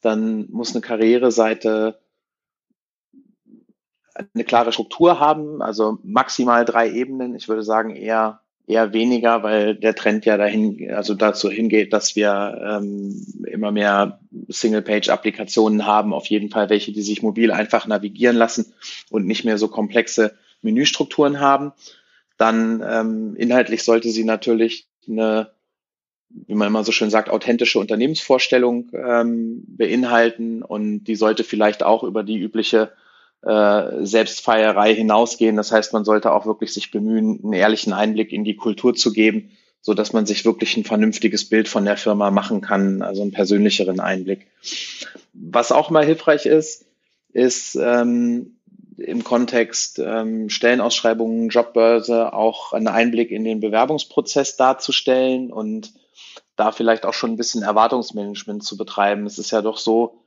dann 0.00 0.46
muss 0.50 0.72
eine 0.72 0.82
Karriereseite 0.82 1.98
eine 4.14 4.44
klare 4.44 4.72
Struktur 4.72 5.18
haben, 5.20 5.60
also 5.60 5.98
maximal 6.02 6.64
drei 6.64 6.90
Ebenen. 6.90 7.34
Ich 7.34 7.48
würde 7.48 7.62
sagen 7.62 7.96
eher 7.96 8.40
eher 8.66 8.92
weniger, 8.92 9.42
weil 9.42 9.74
der 9.74 9.94
Trend 9.94 10.24
ja 10.24 10.36
dahin, 10.36 10.90
also 10.92 11.14
dazu 11.14 11.50
hingeht, 11.50 11.92
dass 11.92 12.16
wir 12.16 12.60
ähm, 12.66 13.26
immer 13.46 13.70
mehr 13.70 14.20
Single-Page-Applikationen 14.48 15.86
haben, 15.86 16.14
auf 16.14 16.26
jeden 16.26 16.50
Fall 16.50 16.70
welche, 16.70 16.92
die 16.92 17.02
sich 17.02 17.22
mobil 17.22 17.50
einfach 17.52 17.86
navigieren 17.86 18.36
lassen 18.36 18.72
und 19.10 19.26
nicht 19.26 19.44
mehr 19.44 19.58
so 19.58 19.68
komplexe 19.68 20.34
Menüstrukturen 20.62 21.40
haben. 21.40 21.72
Dann 22.38 22.82
ähm, 22.86 23.36
inhaltlich 23.36 23.84
sollte 23.84 24.08
sie 24.08 24.24
natürlich 24.24 24.88
eine, 25.06 25.50
wie 26.30 26.54
man 26.54 26.68
immer 26.68 26.84
so 26.84 26.92
schön 26.92 27.10
sagt, 27.10 27.28
authentische 27.28 27.78
Unternehmensvorstellung 27.78 28.90
ähm, 28.94 29.62
beinhalten 29.66 30.62
und 30.62 31.04
die 31.04 31.16
sollte 31.16 31.44
vielleicht 31.44 31.82
auch 31.82 32.02
über 32.02 32.22
die 32.22 32.38
übliche 32.38 32.92
äh, 33.44 34.04
Selbstfeierei 34.04 34.94
hinausgehen. 34.94 35.56
Das 35.56 35.72
heißt, 35.72 35.92
man 35.92 36.04
sollte 36.04 36.32
auch 36.32 36.46
wirklich 36.46 36.72
sich 36.72 36.90
bemühen, 36.90 37.40
einen 37.42 37.52
ehrlichen 37.52 37.92
Einblick 37.92 38.32
in 38.32 38.44
die 38.44 38.56
Kultur 38.56 38.94
zu 38.94 39.12
geben, 39.12 39.50
so 39.80 39.94
dass 39.94 40.12
man 40.12 40.26
sich 40.26 40.44
wirklich 40.44 40.76
ein 40.76 40.84
vernünftiges 40.84 41.48
Bild 41.48 41.68
von 41.68 41.84
der 41.84 41.96
Firma 41.96 42.30
machen 42.30 42.60
kann, 42.60 43.02
also 43.02 43.22
einen 43.22 43.32
persönlicheren 43.32 44.00
Einblick. 44.00 44.46
Was 45.34 45.72
auch 45.72 45.90
mal 45.90 46.04
hilfreich 46.04 46.46
ist, 46.46 46.86
ist 47.32 47.76
ähm, 47.76 48.56
im 48.96 49.24
Kontext 49.24 49.98
ähm, 49.98 50.48
Stellenausschreibungen, 50.48 51.48
Jobbörse 51.48 52.32
auch 52.32 52.72
einen 52.72 52.88
Einblick 52.88 53.30
in 53.30 53.44
den 53.44 53.60
Bewerbungsprozess 53.60 54.56
darzustellen 54.56 55.52
und 55.52 55.92
da 56.56 56.72
vielleicht 56.72 57.04
auch 57.04 57.14
schon 57.14 57.32
ein 57.32 57.36
bisschen 57.36 57.62
Erwartungsmanagement 57.62 58.62
zu 58.62 58.76
betreiben. 58.76 59.26
Es 59.26 59.38
ist 59.38 59.50
ja 59.50 59.60
doch 59.60 59.76
so, 59.76 60.23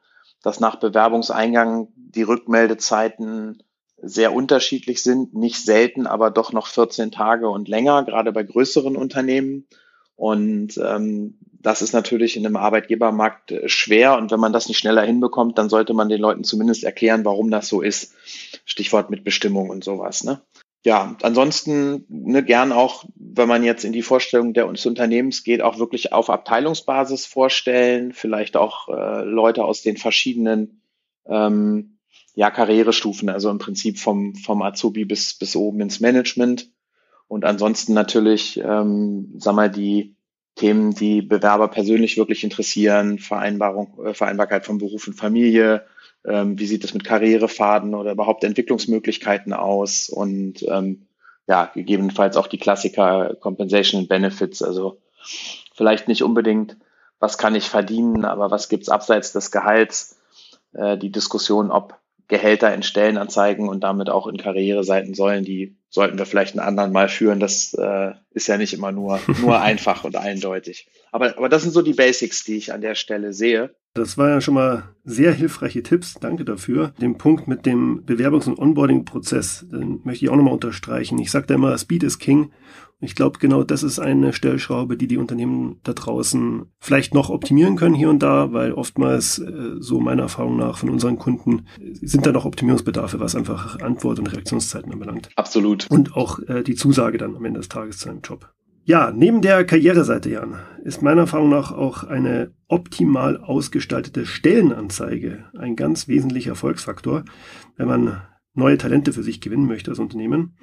dass 0.48 0.62
nach 0.62 0.78
Bewerbungseingang 0.78 1.90
die 1.98 2.22
Rückmeldezeiten 2.22 3.62
sehr 4.02 4.32
unterschiedlich 4.32 5.04
sind, 5.04 5.34
nicht 5.34 5.62
selten, 5.62 6.08
aber 6.08 6.32
doch 6.32 6.54
noch 6.54 6.68
14 6.68 7.12
Tage 7.12 7.50
und 7.50 7.68
länger, 7.68 8.06
gerade 8.06 8.32
bei 8.32 8.44
größeren 8.44 8.96
Unternehmen. 8.96 9.68
Und 10.16 10.78
ähm, 10.78 11.38
das 11.60 11.82
ist 11.82 11.92
natürlich 11.92 12.38
in 12.38 12.46
einem 12.46 12.56
Arbeitgebermarkt 12.56 13.52
äh, 13.52 13.68
schwer 13.68 14.18
und 14.18 14.32
wenn 14.32 14.40
man 14.40 14.54
das 14.54 14.70
nicht 14.70 14.78
schneller 14.78 15.02
hinbekommt, 15.02 15.58
dann 15.58 15.68
sollte 15.68 15.94
man 15.94 16.08
den 16.08 16.22
Leuten 16.22 16.46
zumindest 16.46 16.86
erklären, 16.86 17.26
warum 17.26 17.52
das 17.52 17.68
so 17.68 17.82
ist. 17.82 18.14
Stichwort 18.64 19.10
Mitbestimmung 19.10 19.70
und 19.70 19.84
sowas. 19.84 20.24
Ne? 20.24 20.40
Ja, 20.88 21.18
ansonsten 21.22 22.06
ne, 22.08 22.42
gern 22.46 22.72
auch, 22.72 23.04
wenn 23.18 23.50
man 23.50 23.66
jetzt 23.66 23.84
in 23.84 23.92
die 23.92 24.02
Vorstellung 24.02 24.54
der, 24.54 24.72
des 24.72 24.86
Unternehmens 24.86 25.44
geht, 25.44 25.62
auch 25.62 25.80
wirklich 25.80 26.14
auf 26.14 26.30
Abteilungsbasis 26.30 27.26
vorstellen, 27.26 28.14
vielleicht 28.14 28.56
auch 28.56 28.88
äh, 28.88 29.26
Leute 29.26 29.66
aus 29.66 29.82
den 29.82 29.98
verschiedenen 29.98 30.82
ähm, 31.26 31.98
ja, 32.36 32.52
Karrierestufen, 32.52 33.28
also 33.28 33.50
im 33.50 33.58
Prinzip 33.58 34.00
vom, 34.00 34.34
vom 34.36 34.62
Azubi 34.62 35.04
bis, 35.04 35.34
bis 35.34 35.58
oben 35.58 35.82
ins 35.82 36.00
Management. 36.00 36.72
Und 37.28 37.44
ansonsten 37.44 37.94
natürlich, 37.94 38.58
ähm, 38.64 39.34
sag 39.40 39.56
mal, 39.56 39.70
die 39.70 40.16
Themen, 40.56 40.94
die 40.94 41.22
Bewerber 41.22 41.68
persönlich 41.68 42.16
wirklich 42.16 42.46
interessieren, 42.46 43.20
Vereinbarung, 43.20 44.06
äh, 44.06 44.14
Vereinbarkeit 44.14 44.66
von 44.66 44.78
Beruf 44.78 45.06
und 45.06 45.16
Familie, 45.16 45.86
wie 46.28 46.66
sieht 46.66 46.84
es 46.84 46.94
mit 46.94 47.04
Karrierefaden 47.04 47.96
oder 47.96 48.12
überhaupt 48.12 48.44
Entwicklungsmöglichkeiten 48.44 49.54
aus 49.54 50.10
und 50.10 50.64
ähm, 50.68 51.08
ja, 51.48 51.72
gegebenenfalls 51.74 52.36
auch 52.36 52.48
die 52.48 52.58
Klassiker 52.58 53.36
Compensation 53.40 54.02
and 54.02 54.10
Benefits, 54.10 54.62
also 54.62 55.00
vielleicht 55.74 56.08
nicht 56.08 56.24
unbedingt, 56.24 56.78
was 57.20 57.38
kann 57.38 57.56
ich 57.56 57.70
verdienen, 57.70 58.26
aber 58.26 58.52
was 58.52 58.70
gibt's 58.70 58.90
abseits 58.90 59.32
des 59.32 59.52
Gehalts, 59.52 60.20
äh, 60.74 60.98
die 60.98 61.12
Diskussion, 61.12 61.72
ob 61.72 61.98
Gehälter 62.28 62.74
in 62.74 62.84
Stellenanzeigen 62.84 63.70
und 63.70 63.82
damit 63.86 64.10
auch 64.10 64.28
in 64.28 64.36
Karriereseiten 64.36 65.14
sollen, 65.14 65.46
die 65.46 65.78
sollten 65.90 66.18
wir 66.18 66.26
vielleicht 66.26 66.58
einen 66.58 66.68
anderen 66.68 66.92
Mal 66.92 67.08
führen. 67.08 67.40
Das 67.40 67.74
äh, 67.74 68.12
ist 68.32 68.48
ja 68.48 68.58
nicht 68.58 68.74
immer 68.74 68.92
nur, 68.92 69.22
nur 69.40 69.62
einfach 69.62 70.04
und 70.04 70.18
eindeutig. 70.18 70.90
Aber, 71.12 71.38
aber 71.38 71.48
das 71.48 71.64
sind 71.64 71.72
so 71.72 71.82
die 71.82 71.94
Basics, 71.94 72.44
die 72.44 72.58
ich 72.58 72.74
an 72.74 72.82
der 72.82 72.96
Stelle 72.96 73.32
sehe. 73.32 73.74
Das 73.98 74.18
waren 74.18 74.30
ja 74.30 74.42
schon 74.42 74.54
mal 74.54 74.84
sehr 75.04 75.34
hilfreiche 75.34 75.82
Tipps. 75.82 76.14
Danke 76.16 76.46
dafür. 76.46 76.94
Den 77.02 77.18
Punkt 77.18 77.48
mit 77.48 77.66
dem 77.66 78.06
Bewerbungs- 78.06 78.48
und 78.48 78.60
Onboarding-Prozess, 78.60 79.66
den 79.72 80.02
möchte 80.04 80.26
ich 80.26 80.30
auch 80.30 80.36
nochmal 80.36 80.54
unterstreichen. 80.54 81.18
Ich 81.18 81.32
sage 81.32 81.48
da 81.48 81.56
immer, 81.56 81.76
Speed 81.78 82.04
is 82.04 82.20
King. 82.20 82.52
Ich 83.00 83.16
glaube, 83.16 83.40
genau 83.40 83.64
das 83.64 83.82
ist 83.82 84.00
eine 84.00 84.34
Stellschraube, 84.34 84.98
die 84.98 85.08
die 85.08 85.18
Unternehmen 85.18 85.80
da 85.84 85.94
draußen 85.94 86.66
vielleicht 86.80 87.14
noch 87.14 87.30
optimieren 87.30 87.76
können 87.76 87.96
hier 87.96 88.10
und 88.10 88.22
da, 88.22 88.54
weil 88.54 88.74
oftmals, 88.74 89.40
äh, 89.40 89.76
so 89.80 90.00
meiner 90.00 90.24
Erfahrung 90.24 90.58
nach 90.58 90.78
von 90.78 90.90
unseren 90.90 91.18
Kunden, 91.18 91.68
sind 92.02 92.26
da 92.26 92.32
noch 92.32 92.46
Optimierungsbedarfe, 92.46 93.20
was 93.20 93.36
einfach 93.36 93.80
Antwort- 93.80 94.20
und 94.20 94.32
Reaktionszeiten 94.32 94.92
anbelangt. 94.92 95.30
Absolut. 95.36 95.88
Und 95.90 96.16
auch 96.16 96.40
äh, 96.48 96.64
die 96.64 96.76
Zusage 96.76 97.18
dann 97.18 97.36
am 97.36 97.46
Ende 97.46 97.60
des 97.60 97.70
Tages 97.70 98.00
zu 98.00 98.10
einem 98.10 98.22
Job. 98.22 98.52
Ja, 98.88 99.12
neben 99.14 99.42
der 99.42 99.66
Karriereseite, 99.66 100.30
Jan, 100.30 100.60
ist 100.82 101.02
meiner 101.02 101.24
Erfahrung 101.24 101.50
nach 101.50 101.74
auch 101.74 102.06
eine 102.06 102.54
optimal 102.70 103.36
ausgestaltete 103.36 104.26
Stellenanzeige 104.26 105.44
ein 105.60 105.76
ganz 105.76 106.08
wesentlicher 106.08 106.52
Erfolgsfaktor, 106.52 107.26
wenn 107.76 107.88
man 107.90 108.22
neue 108.54 108.78
Talente 108.78 109.12
für 109.12 109.24
sich 109.24 109.42
gewinnen 109.42 109.68
möchte 109.68 109.92
als 109.92 110.00
Unternehmen. 110.00 110.56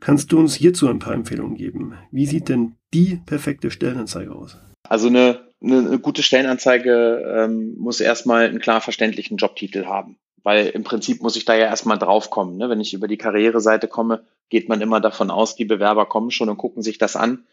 Kannst 0.00 0.32
du 0.32 0.38
uns 0.38 0.54
hierzu 0.54 0.88
ein 0.88 1.00
paar 1.00 1.12
Empfehlungen 1.12 1.54
geben? 1.54 1.98
Wie 2.10 2.24
sieht 2.24 2.48
denn 2.48 2.76
die 2.94 3.20
perfekte 3.26 3.70
Stellenanzeige 3.70 4.34
aus? 4.34 4.56
Also 4.88 5.08
eine, 5.08 5.42
eine 5.62 5.98
gute 5.98 6.22
Stellenanzeige 6.22 7.44
ähm, 7.44 7.74
muss 7.76 8.00
erstmal 8.00 8.48
einen 8.48 8.60
klar 8.60 8.80
verständlichen 8.80 9.36
Jobtitel 9.36 9.84
haben. 9.84 10.16
Weil 10.42 10.68
im 10.68 10.84
Prinzip 10.84 11.20
muss 11.20 11.36
ich 11.36 11.44
da 11.44 11.54
ja 11.54 11.66
erstmal 11.66 11.98
draufkommen. 11.98 12.56
Ne? 12.56 12.70
Wenn 12.70 12.80
ich 12.80 12.94
über 12.94 13.08
die 13.08 13.18
Karriereseite 13.18 13.86
komme, 13.86 14.24
geht 14.48 14.68
man 14.68 14.80
immer 14.80 15.00
davon 15.00 15.30
aus, 15.30 15.56
die 15.56 15.64
Bewerber 15.66 16.06
kommen 16.06 16.30
schon 16.30 16.48
und 16.48 16.56
gucken 16.56 16.82
sich 16.82 16.98
das 16.98 17.16
an. 17.16 17.44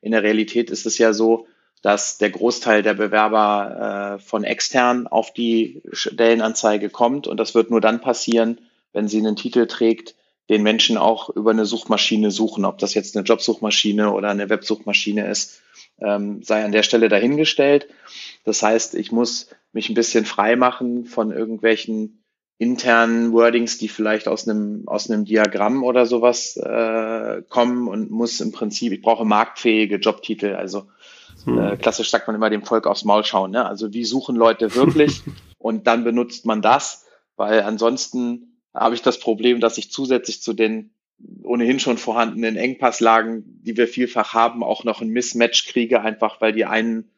In 0.00 0.12
der 0.12 0.22
Realität 0.22 0.70
ist 0.70 0.86
es 0.86 0.98
ja 0.98 1.12
so, 1.12 1.46
dass 1.82 2.18
der 2.18 2.30
Großteil 2.30 2.82
der 2.82 2.94
Bewerber 2.94 4.16
äh, 4.16 4.22
von 4.22 4.44
extern 4.44 5.06
auf 5.06 5.32
die 5.32 5.82
Stellenanzeige 5.92 6.90
kommt 6.90 7.26
und 7.26 7.36
das 7.38 7.54
wird 7.54 7.70
nur 7.70 7.80
dann 7.80 8.00
passieren, 8.00 8.60
wenn 8.92 9.08
sie 9.08 9.18
einen 9.18 9.36
Titel 9.36 9.66
trägt, 9.66 10.14
den 10.48 10.62
Menschen 10.62 10.96
auch 10.96 11.28
über 11.28 11.50
eine 11.50 11.66
Suchmaschine 11.66 12.30
suchen. 12.30 12.64
Ob 12.64 12.78
das 12.78 12.94
jetzt 12.94 13.16
eine 13.16 13.24
Jobsuchmaschine 13.24 14.12
oder 14.12 14.30
eine 14.30 14.48
Websuchmaschine 14.48 15.28
ist, 15.28 15.60
ähm, 16.00 16.42
sei 16.42 16.64
an 16.64 16.72
der 16.72 16.82
Stelle 16.82 17.08
dahingestellt. 17.08 17.88
Das 18.44 18.62
heißt, 18.62 18.94
ich 18.94 19.12
muss 19.12 19.48
mich 19.72 19.90
ein 19.90 19.94
bisschen 19.94 20.24
frei 20.24 20.56
machen 20.56 21.04
von 21.04 21.32
irgendwelchen 21.32 22.24
internen 22.58 23.32
Wordings, 23.32 23.78
die 23.78 23.88
vielleicht 23.88 24.26
aus 24.26 24.48
einem, 24.48 24.82
aus 24.86 25.08
einem 25.08 25.24
Diagramm 25.24 25.84
oder 25.84 26.06
sowas 26.06 26.56
äh, 26.56 27.42
kommen 27.48 27.86
und 27.86 28.10
muss 28.10 28.40
im 28.40 28.50
Prinzip, 28.50 28.92
ich 28.92 29.00
brauche 29.00 29.24
marktfähige 29.24 29.96
Jobtitel. 29.96 30.54
Also 30.56 30.88
hm. 31.44 31.58
äh, 31.58 31.76
klassisch 31.76 32.10
sagt 32.10 32.26
man 32.26 32.34
immer 32.34 32.50
dem 32.50 32.64
Volk 32.64 32.88
aufs 32.88 33.04
Maul 33.04 33.24
schauen. 33.24 33.52
Ne? 33.52 33.64
Also 33.64 33.92
wie 33.92 34.04
suchen 34.04 34.34
Leute 34.34 34.74
wirklich 34.74 35.22
und 35.58 35.86
dann 35.86 36.02
benutzt 36.02 36.46
man 36.46 36.60
das, 36.60 37.06
weil 37.36 37.62
ansonsten 37.62 38.60
habe 38.74 38.96
ich 38.96 39.02
das 39.02 39.20
Problem, 39.20 39.60
dass 39.60 39.78
ich 39.78 39.92
zusätzlich 39.92 40.42
zu 40.42 40.52
den 40.52 40.90
ohnehin 41.42 41.80
schon 41.80 41.98
vorhandenen 41.98 42.56
Engpasslagen, 42.56 43.60
die 43.64 43.76
wir 43.76 43.88
vielfach 43.88 44.34
haben, 44.34 44.62
auch 44.62 44.84
noch 44.84 45.00
ein 45.00 45.08
Mismatch 45.08 45.66
kriege, 45.66 46.00
einfach 46.00 46.40
weil 46.40 46.52
die 46.52 46.64
einen 46.64 47.10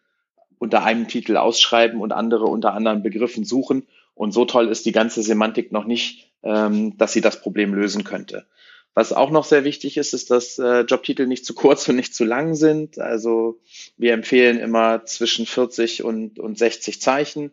unter 0.58 0.84
einem 0.84 1.08
Titel 1.08 1.38
ausschreiben 1.38 2.00
und 2.00 2.12
andere 2.12 2.44
unter 2.44 2.74
anderen 2.74 3.02
Begriffen 3.02 3.44
suchen 3.44 3.86
und 4.20 4.32
so 4.32 4.44
toll 4.44 4.68
ist 4.68 4.84
die 4.84 4.92
ganze 4.92 5.22
Semantik 5.22 5.72
noch 5.72 5.86
nicht, 5.86 6.30
ähm, 6.42 6.98
dass 6.98 7.14
sie 7.14 7.22
das 7.22 7.40
Problem 7.40 7.72
lösen 7.72 8.04
könnte. 8.04 8.44
Was 8.92 9.14
auch 9.14 9.30
noch 9.30 9.46
sehr 9.46 9.64
wichtig 9.64 9.96
ist, 9.96 10.12
ist, 10.12 10.30
dass 10.30 10.58
äh, 10.58 10.80
Jobtitel 10.80 11.26
nicht 11.26 11.46
zu 11.46 11.54
kurz 11.54 11.88
und 11.88 11.96
nicht 11.96 12.14
zu 12.14 12.26
lang 12.26 12.54
sind. 12.54 12.98
Also 12.98 13.62
wir 13.96 14.12
empfehlen 14.12 14.58
immer 14.58 15.06
zwischen 15.06 15.46
40 15.46 16.04
und, 16.04 16.38
und 16.38 16.58
60 16.58 17.00
Zeichen. 17.00 17.50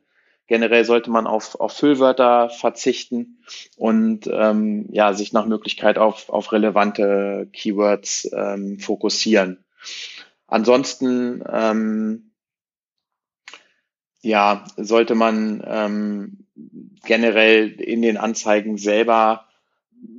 Generell 0.47 0.83
sollte 0.83 1.09
man 1.09 1.25
auf, 1.25 1.55
auf 1.55 1.71
Füllwörter 1.71 2.49
verzichten 2.49 3.39
und 3.77 4.29
ähm, 4.29 4.87
ja, 4.91 5.13
sich 5.13 5.31
nach 5.31 5.45
Möglichkeit 5.45 5.97
auf, 5.97 6.27
auf 6.27 6.51
relevante 6.51 7.47
Keywords 7.53 8.29
ähm, 8.35 8.77
fokussieren. 8.77 9.63
Ansonsten 10.47 11.45
ähm, 11.49 12.31
ja, 14.21 14.65
sollte 14.75 15.15
man 15.15 15.63
ähm, 15.65 16.46
generell 17.05 17.69
in 17.69 18.01
den 18.01 18.17
Anzeigen 18.17 18.77
selber 18.77 19.45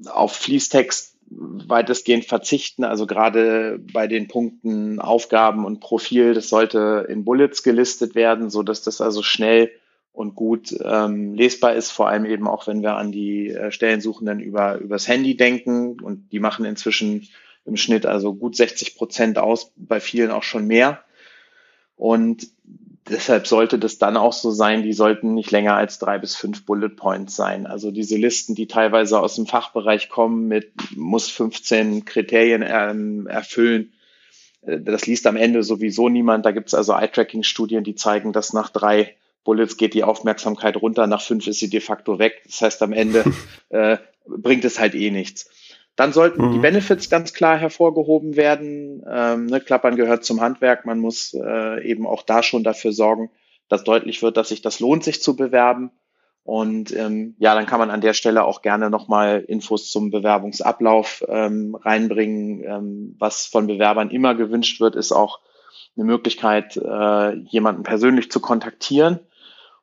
auf 0.07 0.33
Fließtext 0.33 1.17
weitestgehend 1.31 2.25
verzichten. 2.25 2.85
Also 2.85 3.07
gerade 3.07 3.79
bei 3.93 4.07
den 4.07 4.29
Punkten 4.29 4.99
Aufgaben 5.01 5.65
und 5.65 5.81
Profil, 5.81 6.35
das 6.35 6.49
sollte 6.49 7.07
in 7.09 7.25
Bullets 7.25 7.63
gelistet 7.63 8.15
werden, 8.15 8.51
so 8.51 8.63
dass 8.63 8.83
das 8.83 9.01
also 9.01 9.23
schnell 9.23 9.71
und 10.13 10.35
gut 10.35 10.75
ähm, 10.83 11.35
lesbar 11.35 11.75
ist, 11.75 11.93
vor 11.93 12.09
allem 12.09 12.25
eben 12.25 12.49
auch, 12.49 12.67
wenn 12.67 12.83
wir 12.83 12.97
an 12.97 13.13
die 13.13 13.51
äh, 13.51 13.71
Stellensuchenden 13.71 14.41
über 14.41 14.79
übers 14.79 15.07
Handy 15.07 15.37
denken 15.37 16.01
und 16.01 16.33
die 16.33 16.41
machen 16.41 16.65
inzwischen 16.65 17.29
im 17.65 17.77
Schnitt 17.77 18.05
also 18.05 18.35
gut 18.35 18.57
60 18.57 18.97
Prozent 18.97 19.39
aus, 19.39 19.73
bei 19.77 20.01
vielen 20.01 20.31
auch 20.31 20.43
schon 20.43 20.67
mehr. 20.67 21.05
Und 21.95 22.49
deshalb 23.11 23.47
sollte 23.47 23.79
das 23.79 23.99
dann 23.99 24.17
auch 24.17 24.33
so 24.33 24.51
sein, 24.51 24.83
die 24.83 24.93
sollten 24.93 25.35
nicht 25.35 25.51
länger 25.51 25.75
als 25.75 25.99
drei 25.99 26.19
bis 26.19 26.37
fünf 26.37 26.65
Bullet 26.65 26.91
Points 26.91 27.37
sein. 27.37 27.67
Also 27.67 27.91
diese 27.91 28.17
Listen, 28.17 28.55
die 28.55 28.67
teilweise 28.67 29.21
aus 29.21 29.37
dem 29.37 29.47
Fachbereich 29.47 30.09
kommen 30.09 30.49
mit 30.49 30.73
muss 30.97 31.29
15 31.29 32.05
Kriterien 32.05 32.65
ähm, 32.67 33.27
erfüllen, 33.27 33.93
äh, 34.63 34.81
das 34.81 35.07
liest 35.07 35.27
am 35.27 35.37
Ende 35.37 35.63
sowieso 35.63 36.09
niemand. 36.09 36.47
Da 36.47 36.53
gibt 36.53 36.69
es 36.69 36.75
also 36.75 36.93
Eye-Tracking-Studien, 36.93 37.85
die 37.85 37.95
zeigen, 37.95 38.33
dass 38.33 38.53
nach 38.53 38.71
drei 38.71 39.17
Bullets 39.45 39.77
geht 39.77 39.95
die 39.95 40.05
Aufmerksamkeit 40.05 40.77
runter, 40.77 41.07
nach 41.07 41.23
fünf 41.23 41.47
ist 41.47 41.61
sie 41.61 41.71
de 41.71 41.81
facto 41.81 42.19
weg. 42.19 42.43
Das 42.45 42.61
heißt, 42.61 42.83
am 42.83 42.93
Ende 42.93 43.25
äh, 43.71 43.97
bringt 44.27 44.65
es 44.65 44.79
halt 44.79 44.95
eh 44.95 45.11
nichts. 45.11 45.51
Dann 45.99 46.13
sollten 46.13 46.47
mhm. 46.47 46.53
die 46.53 46.59
Benefits 46.61 47.11
ganz 47.11 47.33
klar 47.33 47.59
hervorgehoben 47.59 48.37
werden. 48.37 49.03
Ähm, 49.11 49.47
ne, 49.47 49.61
Klappern 49.61 49.97
gehört 49.97 50.25
zum 50.25 50.41
Handwerk. 50.41 50.87
Man 50.87 51.01
muss 51.01 51.35
äh, 51.35 51.85
eben 51.85 52.07
auch 52.07 52.23
da 52.23 52.45
schon 52.45 52.63
dafür 52.63 52.93
sorgen, 52.93 53.33
dass 53.69 53.83
deutlich 53.83 54.23
wird, 54.23 54.37
dass 54.37 54.51
sich 54.51 54.63
das 54.63 54.79
lohnt, 54.79 55.03
sich 55.03 55.21
zu 55.21 55.35
bewerben. 55.35 55.91
Und 56.45 56.95
ähm, 56.95 57.35
ja, 57.41 57.57
dann 57.57 57.67
kann 57.67 57.81
man 57.81 57.91
an 57.91 58.01
der 58.01 58.15
Stelle 58.15 58.45
auch 58.45 58.63
gerne 58.63 58.91
nochmal 58.91 59.45
Infos 59.49 59.91
zum 59.91 60.13
Bewerbungsablauf 60.13 61.25
ähm, 61.27 61.75
reinbringen. 61.75 62.63
Ähm, 62.63 63.17
was 63.19 63.47
von 63.47 63.67
Bewerbern 63.67 64.11
immer 64.11 64.37
gewünscht 64.37 64.81
wird, 64.81 64.95
ist 64.95 65.11
auch 65.11 65.41
eine 65.97 66.05
Möglichkeit, 66.05 66.77
äh, 66.77 67.35
jemanden 67.39 67.83
persönlich 67.83 68.31
zu 68.31 68.39
kontaktieren. 68.39 69.19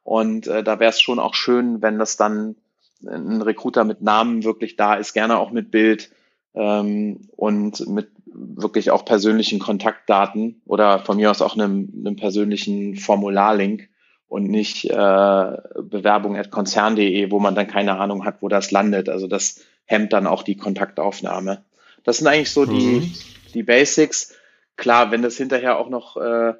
Und 0.04 0.48
äh, 0.48 0.64
da 0.64 0.80
wäre 0.80 0.92
es 0.92 1.02
schon 1.02 1.20
auch 1.20 1.34
schön, 1.34 1.82
wenn 1.82 2.00
das 2.00 2.16
dann 2.16 2.56
ein 3.06 3.42
Recruiter 3.42 3.84
mit 3.84 4.02
Namen 4.02 4.44
wirklich 4.44 4.76
da 4.76 4.96
ist, 4.96 5.14
gerne 5.14 5.38
auch 5.38 5.52
mit 5.52 5.72
Bild 5.72 6.12
ähm, 6.54 7.30
und 7.36 7.88
mit 7.88 8.10
wirklich 8.26 8.92
auch 8.92 9.06
persönlichen 9.06 9.60
Kontaktdaten 9.60 10.62
oder 10.66 11.00
von 11.00 11.18
mir 11.18 11.32
aus 11.32 11.42
auch 11.42 11.56
einem, 11.56 11.92
einem 11.98 12.16
persönlichen 12.16 12.96
Formularlink 12.96 13.90
und 14.28 14.50
nicht 14.50 14.86
äh, 14.86 14.94
bewerbung.konzern.de, 14.94 17.32
wo 17.32 17.40
man 17.40 17.56
dann 17.56 17.68
keine 17.68 17.98
Ahnung 17.98 18.26
hat, 18.26 18.42
wo 18.42 18.50
das 18.50 18.72
landet. 18.72 19.10
Also 19.10 19.28
das 19.28 19.62
hemmt 19.86 20.14
dann 20.14 20.28
auch 20.28 20.44
die 20.44 20.58
Kontaktaufnahme. 20.58 21.64
Das 22.04 22.18
sind 22.18 22.28
eigentlich 22.28 22.52
so 22.52 22.66
mhm. 22.66 22.78
die, 22.78 23.14
die 23.54 23.64
Basics. 23.64 24.34
Klar, 24.76 25.12
wenn 25.12 25.22
das 25.22 25.38
hinterher 25.38 25.80
auch 25.80 25.90
noch 25.90 26.18
äh, 26.18 26.54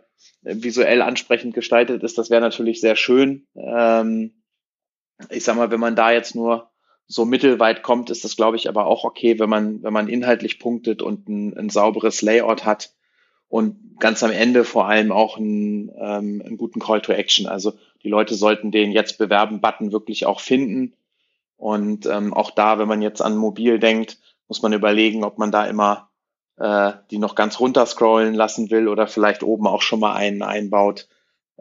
visuell 0.44 1.02
ansprechend 1.02 1.54
gestaltet 1.54 2.04
ist, 2.04 2.18
das 2.18 2.30
wäre 2.30 2.42
natürlich 2.42 2.80
sehr 2.80 2.96
schön. 2.96 3.46
Ähm, 3.56 4.32
ich 5.30 5.44
sag 5.44 5.56
mal, 5.56 5.72
wenn 5.72 5.80
man 5.80 5.96
da 5.96 6.12
jetzt 6.12 6.36
nur 6.36 6.70
so 7.08 7.26
mittelweit 7.26 7.84
kommt, 7.84 8.10
ist 8.10 8.24
das, 8.24 8.36
glaube 8.36 8.58
ich, 8.58 8.68
aber 8.68 8.86
auch 8.86 9.04
okay, 9.04 9.40
wenn 9.40 9.50
man, 9.50 9.84
wenn 9.84 9.94
man 9.94 10.08
inhaltlich 10.08 10.60
punktet 10.60 11.02
und 11.02 11.30
ein, 11.30 11.56
ein 11.58 11.70
sauberes 11.70 12.22
Layout 12.22 12.66
hat 12.66 12.94
und 13.48 14.00
ganz 14.00 14.24
am 14.24 14.32
Ende 14.32 14.64
vor 14.64 14.88
allem 14.88 15.12
auch 15.12 15.38
einen, 15.38 15.90
ähm, 15.98 16.42
einen 16.46 16.58
guten 16.58 16.80
Call 16.80 17.02
to 17.02 17.14
Action. 17.14 17.46
Also 17.46 17.74
die 18.04 18.10
Leute 18.10 18.36
sollten 18.36 18.72
den 18.72 18.92
jetzt 18.92 19.18
bewerben 19.18 19.62
Button 19.62 19.92
wirklich 19.92 20.26
auch 20.26 20.40
finden. 20.40 20.94
Und 21.58 22.06
ähm, 22.06 22.34
auch 22.34 22.52
da, 22.52 22.80
wenn 22.80 22.88
man 22.88 23.02
jetzt 23.02 23.22
an 23.22 23.38
mobil 23.38 23.80
denkt, 23.80 24.18
muss 24.48 24.62
man 24.62 24.74
überlegen, 24.74 25.24
ob 25.24 25.38
man 25.38 25.52
da 25.52 25.66
immer 25.66 26.10
äh, 26.58 26.94
die 27.12 27.18
noch 27.18 27.36
ganz 27.36 27.60
runter 27.60 27.86
scrollen 27.86 28.34
lassen 28.34 28.72
will 28.72 28.88
oder 28.88 29.08
vielleicht 29.08 29.44
oben 29.44 29.68
auch 29.68 29.82
schon 29.82 30.00
mal 30.00 30.14
einen 30.16 30.42
einbaut, 30.42 31.08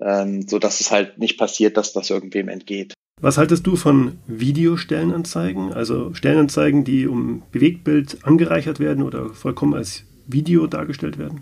ähm, 0.00 0.46
so 0.48 0.58
dass 0.58 0.80
es 0.80 0.90
halt 0.90 1.18
nicht 1.18 1.38
passiert, 1.38 1.76
dass 1.76 1.92
das 1.92 2.10
irgendwem 2.10 2.48
entgeht. 2.48 2.94
Was 3.24 3.38
haltest 3.38 3.66
du 3.66 3.74
von 3.74 4.18
Videostellenanzeigen? 4.26 5.72
Also 5.72 6.12
Stellenanzeigen, 6.12 6.84
die 6.84 7.06
um 7.06 7.42
Bewegtbild 7.52 8.18
angereichert 8.22 8.80
werden 8.80 9.02
oder 9.02 9.30
vollkommen 9.30 9.72
als 9.72 10.04
Video 10.26 10.66
dargestellt 10.66 11.16
werden? 11.16 11.40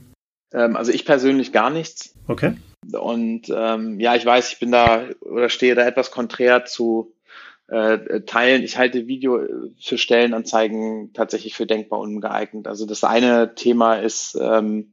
Ähm, 0.54 0.76
also 0.76 0.92
ich 0.92 1.04
persönlich 1.04 1.50
gar 1.50 1.70
nichts. 1.70 2.14
Okay. 2.28 2.54
Und 2.92 3.52
ähm, 3.52 3.98
ja, 3.98 4.14
ich 4.14 4.24
weiß, 4.24 4.52
ich 4.52 4.60
bin 4.60 4.70
da 4.70 5.08
oder 5.22 5.48
stehe 5.48 5.74
da 5.74 5.84
etwas 5.84 6.12
konträr 6.12 6.66
zu 6.66 7.16
äh, 7.66 8.20
Teilen. 8.26 8.62
Ich 8.62 8.78
halte 8.78 9.08
Video 9.08 9.40
für 9.80 9.98
Stellenanzeigen 9.98 11.12
tatsächlich 11.14 11.56
für 11.56 11.66
denkbar 11.66 11.98
ungeeignet. 11.98 12.68
Also 12.68 12.86
das 12.86 13.02
eine 13.02 13.56
Thema 13.56 13.96
ist, 13.96 14.38
ähm, 14.40 14.91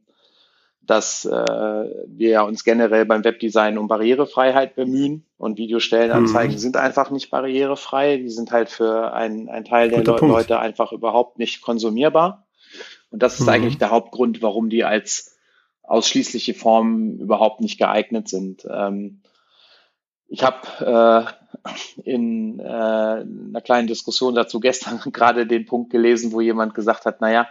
dass 0.90 1.24
äh, 1.24 1.84
wir 2.08 2.42
uns 2.42 2.64
generell 2.64 3.06
beim 3.06 3.22
Webdesign 3.22 3.78
um 3.78 3.86
Barrierefreiheit 3.86 4.74
bemühen 4.74 5.24
und 5.38 5.56
Videostellenanzeigen 5.56 6.56
mhm. 6.56 6.58
sind 6.58 6.76
einfach 6.76 7.10
nicht 7.10 7.30
barrierefrei. 7.30 8.16
Die 8.16 8.28
sind 8.28 8.50
halt 8.50 8.70
für 8.70 9.12
einen, 9.12 9.48
einen 9.48 9.64
Teil 9.64 9.90
der 9.90 10.02
Le 10.02 10.16
Leute 10.20 10.58
einfach 10.58 10.90
überhaupt 10.90 11.38
nicht 11.38 11.62
konsumierbar. 11.62 12.44
Und 13.10 13.22
das 13.22 13.34
ist 13.38 13.42
mhm. 13.42 13.50
eigentlich 13.50 13.78
der 13.78 13.92
Hauptgrund, 13.92 14.42
warum 14.42 14.68
die 14.68 14.82
als 14.82 15.36
ausschließliche 15.84 16.54
Form 16.54 17.18
überhaupt 17.20 17.60
nicht 17.60 17.78
geeignet 17.78 18.28
sind. 18.28 18.66
Ähm, 18.68 19.22
ich 20.26 20.42
habe 20.42 21.28
äh, 21.64 22.02
in 22.02 22.58
äh, 22.58 22.64
einer 22.64 23.60
kleinen 23.62 23.86
Diskussion 23.86 24.34
dazu 24.34 24.58
gestern 24.58 24.98
gerade 25.12 25.46
den 25.46 25.66
Punkt 25.66 25.90
gelesen, 25.90 26.32
wo 26.32 26.40
jemand 26.40 26.74
gesagt 26.74 27.06
hat, 27.06 27.20
naja, 27.20 27.46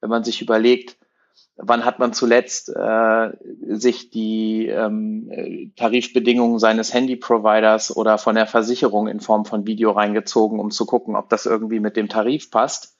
wenn 0.00 0.10
man 0.10 0.22
sich 0.22 0.40
überlegt, 0.40 0.96
wann 1.56 1.84
hat 1.84 1.98
man 1.98 2.12
zuletzt 2.12 2.68
äh, 2.68 3.30
sich 3.68 4.10
die 4.10 4.66
ähm, 4.66 5.72
Tarifbedingungen 5.76 6.58
seines 6.58 6.92
Handy-Providers 6.92 7.96
oder 7.96 8.18
von 8.18 8.34
der 8.34 8.46
Versicherung 8.46 9.06
in 9.06 9.20
Form 9.20 9.44
von 9.44 9.66
Video 9.66 9.92
reingezogen, 9.92 10.58
um 10.58 10.70
zu 10.70 10.84
gucken, 10.84 11.16
ob 11.16 11.28
das 11.28 11.46
irgendwie 11.46 11.80
mit 11.80 11.96
dem 11.96 12.08
Tarif 12.08 12.50
passt. 12.50 12.96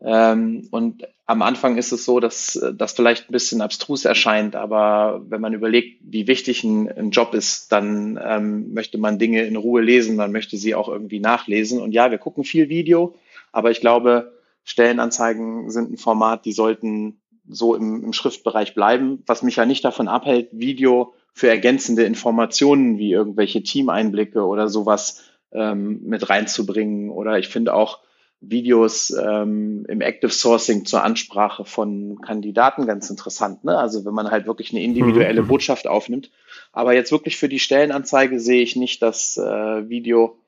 Ähm, 0.00 0.68
und 0.72 1.06
am 1.26 1.42
Anfang 1.42 1.76
ist 1.76 1.92
es 1.92 2.04
so, 2.04 2.20
dass 2.20 2.60
das 2.74 2.92
vielleicht 2.92 3.28
ein 3.28 3.32
bisschen 3.32 3.60
abstrus 3.60 4.04
erscheint, 4.04 4.54
aber 4.54 5.22
wenn 5.28 5.40
man 5.40 5.54
überlegt, 5.54 6.00
wie 6.02 6.26
wichtig 6.26 6.64
ein, 6.64 6.90
ein 6.90 7.10
Job 7.10 7.34
ist, 7.34 7.72
dann 7.72 8.20
ähm, 8.22 8.74
möchte 8.74 8.98
man 8.98 9.18
Dinge 9.18 9.42
in 9.42 9.56
Ruhe 9.56 9.80
lesen, 9.80 10.16
man 10.16 10.32
möchte 10.32 10.56
sie 10.56 10.74
auch 10.74 10.88
irgendwie 10.88 11.20
nachlesen. 11.20 11.80
Und 11.80 11.92
ja, 11.92 12.10
wir 12.10 12.18
gucken 12.18 12.44
viel 12.44 12.68
Video, 12.68 13.14
aber 13.52 13.70
ich 13.70 13.80
glaube, 13.80 14.32
Stellenanzeigen 14.64 15.70
sind 15.70 15.92
ein 15.92 15.96
Format, 15.96 16.44
die 16.44 16.52
sollten 16.52 17.20
so 17.48 17.74
im, 17.74 18.04
im 18.04 18.12
Schriftbereich 18.12 18.74
bleiben, 18.74 19.22
was 19.26 19.42
mich 19.42 19.56
ja 19.56 19.66
nicht 19.66 19.84
davon 19.84 20.08
abhält, 20.08 20.48
Video 20.52 21.14
für 21.32 21.48
ergänzende 21.48 22.04
Informationen 22.04 22.98
wie 22.98 23.12
irgendwelche 23.12 23.62
Teameinblicke 23.62 24.44
oder 24.44 24.68
sowas 24.68 25.24
ähm, 25.52 26.00
mit 26.04 26.28
reinzubringen. 26.28 27.10
Oder 27.10 27.38
ich 27.38 27.48
finde 27.48 27.74
auch 27.74 28.00
Videos 28.40 29.10
ähm, 29.10 29.84
im 29.88 30.00
Active 30.00 30.30
Sourcing 30.30 30.84
zur 30.84 31.02
Ansprache 31.02 31.64
von 31.64 32.20
Kandidaten 32.20 32.86
ganz 32.86 33.10
interessant. 33.10 33.64
Ne? 33.64 33.76
Also 33.76 34.04
wenn 34.04 34.14
man 34.14 34.30
halt 34.30 34.46
wirklich 34.46 34.70
eine 34.72 34.82
individuelle 34.82 35.42
mhm. 35.42 35.48
Botschaft 35.48 35.86
aufnimmt. 35.86 36.30
Aber 36.72 36.94
jetzt 36.94 37.12
wirklich 37.12 37.36
für 37.36 37.48
die 37.48 37.58
Stellenanzeige 37.58 38.40
sehe 38.40 38.62
ich 38.62 38.76
nicht, 38.76 39.02
dass 39.02 39.36
äh, 39.36 39.88
Video 39.88 40.38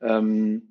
ähm, 0.00 0.69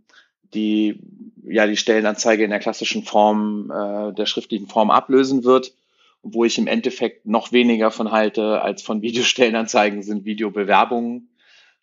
die 0.54 1.00
ja 1.44 1.68
die 1.68 1.78
Stellenanzeige 1.78 2.44
in 2.44 2.50
der 2.50 2.60
klassischen 2.60 3.04
Form 3.04 3.72
äh, 3.72 4.14
der 4.14 4.26
schriftlichen 4.26 4.68
Form 4.68 4.92
ablösen 4.92 5.44
wird, 5.44 5.74
wo 6.22 6.46
ich 6.46 6.58
im 6.58 6.68
Endeffekt 6.68 7.26
noch 7.26 7.52
weniger 7.52 7.92
von 7.92 8.12
halte 8.12 8.62
als 8.62 8.82
von 8.82 9.02
Videostellenanzeigen 9.02 10.04
sind 10.04 10.26
Videobewerbungen. 10.26 11.30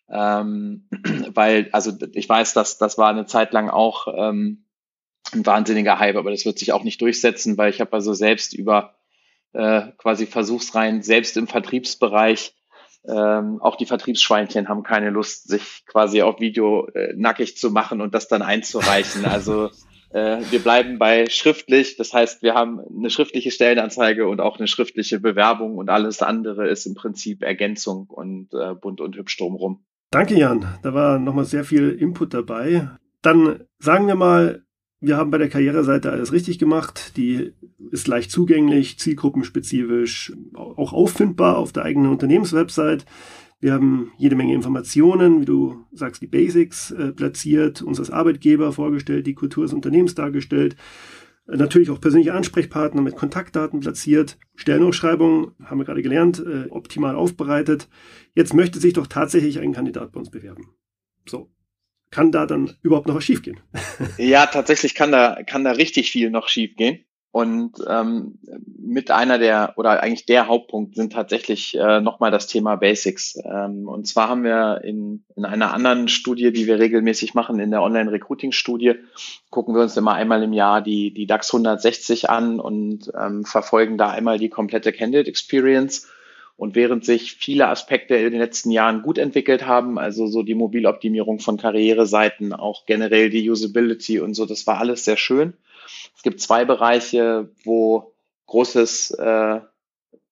Ähm, 0.09 0.87
weil, 1.33 1.69
also 1.71 1.91
ich 2.13 2.29
weiß, 2.29 2.53
dass 2.53 2.77
das 2.77 2.97
war 2.97 3.09
eine 3.09 3.25
Zeit 3.25 3.51
lang 3.53 3.69
auch 3.69 4.07
ähm, 4.15 4.63
ein 5.33 5.45
wahnsinniger 5.45 5.99
Hype, 5.99 6.15
aber 6.15 6.31
das 6.31 6.45
wird 6.45 6.59
sich 6.59 6.71
auch 6.71 6.83
nicht 6.83 7.01
durchsetzen, 7.01 7.57
weil 7.57 7.69
ich 7.69 7.81
habe 7.81 7.91
also 7.93 8.13
selbst 8.13 8.53
über 8.53 8.95
äh, 9.53 9.91
quasi 9.97 10.25
Versuchsreihen, 10.25 11.01
selbst 11.01 11.35
im 11.35 11.47
Vertriebsbereich, 11.47 12.53
ähm, 13.07 13.61
auch 13.61 13.75
die 13.75 13.85
Vertriebsschweinchen 13.85 14.67
haben 14.67 14.83
keine 14.83 15.09
Lust, 15.09 15.47
sich 15.47 15.83
quasi 15.85 16.21
auf 16.21 16.39
Video 16.39 16.87
äh, 16.87 17.13
nackig 17.15 17.57
zu 17.57 17.71
machen 17.71 18.01
und 18.01 18.13
das 18.13 18.27
dann 18.27 18.41
einzureichen. 18.41 19.25
Also 19.37 19.69
äh, 20.09 20.39
wir 20.49 20.59
bleiben 20.59 20.97
bei 20.97 21.27
schriftlich, 21.29 21.97
das 21.97 22.13
heißt, 22.13 22.41
wir 22.41 22.53
haben 22.53 22.79
eine 22.79 23.09
schriftliche 23.09 23.51
Stellenanzeige 23.51 24.27
und 24.27 24.41
auch 24.41 24.57
eine 24.57 24.67
schriftliche 24.67 25.19
Bewerbung 25.19 25.77
und 25.77 25.89
alles 25.89 26.21
andere 26.21 26.67
ist 26.67 26.85
im 26.85 26.95
Prinzip 26.95 27.43
Ergänzung 27.43 28.07
und 28.09 28.53
äh, 28.53 28.73
bunt 28.73 29.01
und 29.01 29.15
hübsch 29.15 29.37
drumherum. 29.37 29.85
Danke, 30.11 30.35
Jan. 30.35 30.65
Da 30.83 30.93
war 30.93 31.19
nochmal 31.19 31.45
sehr 31.45 31.65
viel 31.65 31.89
Input 31.89 32.33
dabei. 32.33 32.89
Dann 33.21 33.65
sagen 33.79 34.07
wir 34.07 34.15
mal, 34.15 34.63
wir 34.99 35.17
haben 35.17 35.31
bei 35.31 35.37
der 35.37 35.49
Karriereseite 35.49 36.11
alles 36.11 36.31
richtig 36.31 36.59
gemacht. 36.59 37.15
Die 37.17 37.53
ist 37.91 38.07
leicht 38.07 38.31
zugänglich, 38.31 38.97
zielgruppenspezifisch, 38.97 40.33
auch 40.53 40.93
auffindbar 40.93 41.57
auf 41.57 41.71
der 41.71 41.83
eigenen 41.83 42.11
Unternehmenswebsite. 42.11 43.05
Wir 43.59 43.73
haben 43.73 44.11
jede 44.17 44.35
Menge 44.35 44.53
Informationen, 44.53 45.41
wie 45.41 45.45
du 45.45 45.85
sagst, 45.91 46.21
die 46.21 46.27
Basics 46.27 46.91
äh, 46.91 47.11
platziert, 47.11 47.81
uns 47.81 47.99
als 47.99 48.11
Arbeitgeber 48.11 48.71
vorgestellt, 48.71 49.25
die 49.25 49.33
Kultur 49.33 49.65
des 49.65 49.73
Unternehmens 49.73 50.13
dargestellt. 50.13 50.75
Äh, 51.47 51.57
natürlich 51.57 51.89
auch 51.89 51.99
persönliche 51.99 52.35
Ansprechpartner 52.35 53.01
mit 53.01 53.15
Kontaktdaten 53.15 53.79
platziert. 53.79 54.37
Stellenausschreibung, 54.55 55.53
haben 55.63 55.79
wir 55.79 55.85
gerade 55.85 56.03
gelernt, 56.03 56.39
äh, 56.39 56.69
optimal 56.69 57.15
aufbereitet. 57.15 57.89
Jetzt 58.35 58.53
möchte 58.53 58.79
sich 58.79 58.93
doch 58.93 59.07
tatsächlich 59.07 59.59
ein 59.59 59.73
Kandidat 59.73 60.11
bei 60.11 60.19
uns 60.19 60.29
bewerben. 60.29 60.69
So, 61.25 61.49
kann 62.11 62.31
da 62.31 62.45
dann 62.45 62.75
überhaupt 62.81 63.07
noch 63.07 63.15
was 63.15 63.23
schiefgehen? 63.23 63.59
ja, 64.17 64.45
tatsächlich 64.45 64.95
kann 64.95 65.11
da, 65.11 65.43
kann 65.45 65.63
da 65.63 65.71
richtig 65.71 66.11
viel 66.11 66.29
noch 66.29 66.47
schiefgehen. 66.47 67.03
Und 67.31 67.73
ähm, 67.87 68.39
mit 68.79 69.11
einer 69.11 69.37
der 69.37 69.73
oder 69.75 70.01
eigentlich 70.01 70.25
der 70.25 70.47
Hauptpunkt 70.47 70.95
sind 70.95 71.13
tatsächlich 71.13 71.77
äh, 71.77 72.01
nochmal 72.01 72.31
das 72.31 72.47
Thema 72.47 72.77
Basics. 72.77 73.37
Ähm, 73.43 73.87
und 73.87 74.07
zwar 74.07 74.29
haben 74.29 74.43
wir 74.43 74.81
in, 74.83 75.23
in 75.35 75.45
einer 75.45 75.71
anderen 75.71 76.07
Studie, 76.07 76.51
die 76.51 76.65
wir 76.65 76.79
regelmäßig 76.79 77.35
machen, 77.35 77.59
in 77.59 77.69
der 77.69 77.83
Online-Recruiting-Studie, 77.83 78.95
gucken 79.51 79.75
wir 79.75 79.83
uns 79.83 79.95
immer 79.97 80.13
einmal 80.13 80.41
im 80.41 80.53
Jahr 80.53 80.81
die, 80.81 81.13
die 81.13 81.27
DAX 81.27 81.53
160 81.53 82.29
an 82.29 82.59
und 82.59 83.11
ähm, 83.15 83.45
verfolgen 83.45 83.99
da 83.99 84.09
einmal 84.09 84.39
die 84.39 84.49
komplette 84.49 84.91
Candidate 84.91 85.29
Experience 85.29 86.07
und 86.57 86.75
während 86.75 87.05
sich 87.05 87.33
viele 87.33 87.67
Aspekte 87.67 88.15
in 88.15 88.31
den 88.31 88.41
letzten 88.41 88.71
Jahren 88.71 89.03
gut 89.03 89.19
entwickelt 89.19 89.65
haben, 89.65 89.99
also 89.99 90.25
so 90.25 90.41
die 90.41 90.55
Mobiloptimierung 90.55 91.39
von 91.39 91.57
Karriereseiten, 91.57 92.51
auch 92.51 92.85
generell 92.87 93.29
die 93.29 93.47
Usability 93.49 94.19
und 94.19 94.33
so, 94.33 94.45
das 94.45 94.65
war 94.65 94.79
alles 94.79 95.05
sehr 95.05 95.17
schön. 95.17 95.53
Es 96.15 96.23
gibt 96.23 96.41
zwei 96.41 96.65
Bereiche, 96.65 97.49
wo 97.63 98.11
großes 98.47 99.11
äh, 99.11 99.61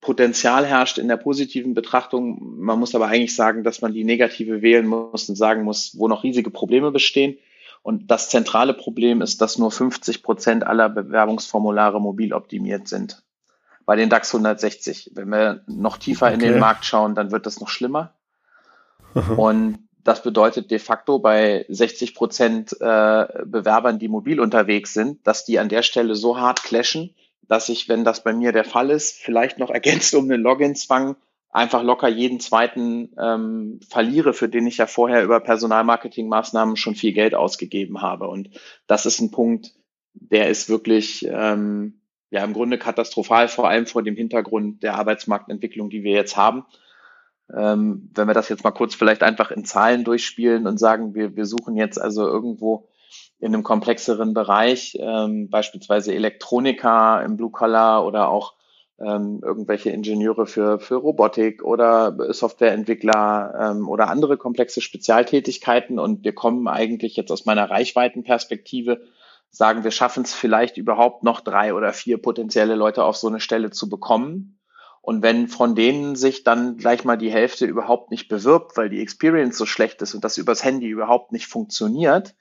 Potenzial 0.02 0.66
herrscht 0.66 0.98
in 0.98 1.08
der 1.08 1.18
positiven 1.18 1.76
Betrachtung. 1.76 2.58
Man 2.58 2.80
muss 2.80 2.96
aber 2.96 3.08
eigentlich 3.08 3.36
sagen, 3.36 3.64
dass 3.64 3.82
man 3.82 3.94
die 3.94 4.04
negative 4.04 4.64
wählen 4.64 4.88
muss 4.88 5.30
und 5.30 5.36
sagen 5.36 5.64
muss, 5.64 5.96
wo 5.98 6.08
noch 6.08 6.24
riesige 6.24 6.50
Probleme 6.50 6.92
bestehen. 6.92 7.38
Und 7.84 8.10
das 8.10 8.30
zentrale 8.30 8.74
Problem 8.74 9.22
ist, 9.22 9.42
dass 9.42 9.60
nur 9.60 9.72
50 9.72 10.24
Prozent 10.24 10.66
aller 10.66 10.90
Bewerbungsformulare 10.90 12.02
mobil 12.02 12.34
optimiert 12.34 12.88
sind 12.88 13.25
bei 13.86 13.96
den 13.96 14.10
DAX 14.10 14.34
160. 14.34 15.12
Wenn 15.14 15.30
wir 15.30 15.64
noch 15.68 15.98
tiefer 15.98 16.28
okay. 16.28 16.36
in 16.36 16.40
den 16.40 16.60
Markt 16.60 16.86
schauen, 16.86 17.16
dann 17.16 17.32
wird 17.32 17.46
das 17.46 17.60
noch 17.60 17.70
schlimmer. 17.70 18.14
Aha. 19.14 19.34
Und 19.34 19.80
das 20.04 20.22
bedeutet 20.22 20.70
de 20.70 20.80
facto 20.80 21.20
bei 21.20 21.66
60 21.68 22.14
Prozent 22.14 22.74
äh, 22.74 23.26
Bewerbern, 23.46 23.98
die 23.98 24.08
mobil 24.08 24.40
unterwegs 24.40 24.94
sind, 24.94 25.26
dass 25.26 25.46
die 25.46 25.58
an 25.58 25.70
der 25.70 25.82
Stelle 25.82 26.16
so 26.16 26.38
hart 26.38 26.64
clashen, 26.64 27.16
dass 27.48 27.70
ich, 27.70 27.90
wenn 27.90 28.04
das 28.04 28.24
bei 28.24 28.34
mir 28.34 28.52
der 28.52 28.66
Fall 28.66 28.92
ist, 28.92 29.18
vielleicht 29.18 29.58
noch 29.58 29.70
ergänzt 29.70 30.14
um 30.14 30.26
einen 30.26 30.44
Login-Zwang 30.44 31.16
einfach 31.56 31.84
locker 31.84 32.10
jeden 32.10 32.42
zweiten 32.42 33.16
ähm, 33.18 33.80
verliere, 33.88 34.34
für 34.34 34.50
den 34.50 34.68
ich 34.68 34.78
ja 34.78 34.88
vorher 34.88 35.24
über 35.24 35.40
Personalmarketing-Maßnahmen 35.40 36.76
schon 36.76 36.96
viel 36.96 37.14
Geld 37.14 37.34
ausgegeben 37.34 38.02
habe. 38.02 38.28
Und 38.28 38.50
das 38.88 39.06
ist 39.06 39.22
ein 39.22 39.32
Punkt, 39.32 39.74
der 40.14 40.50
ist 40.50 40.68
wirklich 40.68 41.26
ähm, 41.30 42.02
ja 42.30 42.44
im 42.44 42.54
Grunde 42.54 42.78
katastrophal, 42.78 43.48
vor 43.48 43.70
allem 43.70 43.86
vor 43.86 44.04
dem 44.04 44.16
Hintergrund 44.16 44.84
der 44.84 44.96
Arbeitsmarktentwicklung, 44.96 45.90
die 45.90 46.04
wir 46.04 46.14
jetzt 46.14 46.38
haben. 46.38 46.66
Ähm, 47.56 48.10
wenn 48.16 48.28
wir 48.28 48.34
das 48.34 48.50
jetzt 48.50 48.64
mal 48.64 48.72
kurz 48.72 48.96
vielleicht 48.96 49.22
einfach 49.22 49.52
in 49.52 49.66
Zahlen 49.66 50.04
durchspielen 50.04 50.66
und 50.68 50.80
sagen, 50.80 51.14
wir, 51.14 51.36
wir 51.36 51.46
suchen 51.46 51.76
jetzt 51.76 52.02
also 52.02 52.28
irgendwo 52.28 52.90
in 53.40 53.54
einem 53.54 53.64
komplexeren 53.64 54.34
Bereich, 54.34 54.98
ähm, 55.00 55.50
beispielsweise 55.50 56.14
Elektroniker 56.16 57.24
im 57.24 57.38
Blue 57.38 57.52
Collar 57.52 58.06
oder 58.06 58.30
auch 58.30 58.54
ähm, 59.00 59.42
irgendwelche 59.44 59.90
Ingenieure 59.90 60.46
für, 60.48 60.80
für 60.80 60.96
Robotik 60.96 61.64
oder 61.64 62.16
Softwareentwickler 62.34 63.74
ähm, 63.76 63.90
oder 63.90 64.08
andere 64.08 64.38
komplexe 64.38 64.82
Spezialtätigkeiten. 64.82 66.00
Und 66.00 66.24
wir 66.24 66.34
kommen 66.34 66.68
eigentlich 66.68 67.16
jetzt 67.18 67.32
aus 67.32 67.46
meiner 67.46 67.70
Reichweitenperspektive, 67.70 69.02
sagen, 69.50 69.84
wir 69.84 69.92
schaffen 69.92 70.24
es 70.24 70.34
vielleicht 70.34 70.78
überhaupt 70.78 71.24
noch 71.24 71.42
drei 71.42 71.74
oder 71.74 71.94
vier 71.94 72.22
potenzielle 72.22 72.76
Leute 72.76 73.04
auf 73.04 73.18
so 73.18 73.28
eine 73.28 73.40
Stelle 73.40 73.72
zu 73.72 73.90
bekommen. 73.90 74.60
Und 75.02 75.22
wenn 75.22 75.48
von 75.48 75.76
denen 75.76 76.16
sich 76.16 76.44
dann 76.44 76.78
gleich 76.78 77.06
mal 77.06 77.16
die 77.16 77.32
Hälfte 77.32 77.66
überhaupt 77.66 78.12
nicht 78.12 78.28
bewirbt, 78.28 78.76
weil 78.76 78.90
die 78.90 79.02
Experience 79.02 79.58
so 79.58 79.66
schlecht 79.66 80.02
ist 80.02 80.16
und 80.16 80.24
das 80.24 80.38
übers 80.38 80.64
Handy 80.64 80.88
überhaupt 80.88 81.32
nicht 81.32 81.48
funktioniert, 81.48 82.36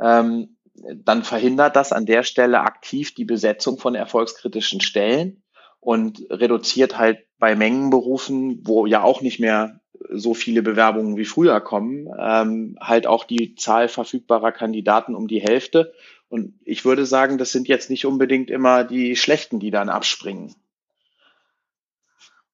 ähm, 0.00 0.56
dann 0.74 1.22
verhindert 1.22 1.76
das 1.76 1.92
an 1.92 2.06
der 2.06 2.22
Stelle 2.22 2.60
aktiv 2.60 3.14
die 3.14 3.24
Besetzung 3.24 3.78
von 3.78 3.94
erfolgskritischen 3.94 4.80
Stellen 4.80 5.42
und 5.80 6.24
reduziert 6.30 6.98
halt 6.98 7.18
bei 7.38 7.54
Mengenberufen, 7.54 8.60
wo 8.64 8.86
ja 8.86 9.02
auch 9.02 9.20
nicht 9.20 9.38
mehr 9.38 9.80
so 10.10 10.34
viele 10.34 10.62
Bewerbungen 10.62 11.16
wie 11.16 11.24
früher 11.24 11.60
kommen, 11.60 12.08
ähm, 12.18 12.76
halt 12.80 13.06
auch 13.06 13.24
die 13.24 13.54
Zahl 13.56 13.88
verfügbarer 13.88 14.52
Kandidaten 14.52 15.14
um 15.14 15.28
die 15.28 15.40
Hälfte. 15.40 15.92
Und 16.28 16.58
ich 16.64 16.84
würde 16.84 17.06
sagen, 17.06 17.38
das 17.38 17.52
sind 17.52 17.68
jetzt 17.68 17.90
nicht 17.90 18.04
unbedingt 18.04 18.50
immer 18.50 18.84
die 18.84 19.16
Schlechten, 19.16 19.60
die 19.60 19.70
dann 19.70 19.88
abspringen. 19.88 20.54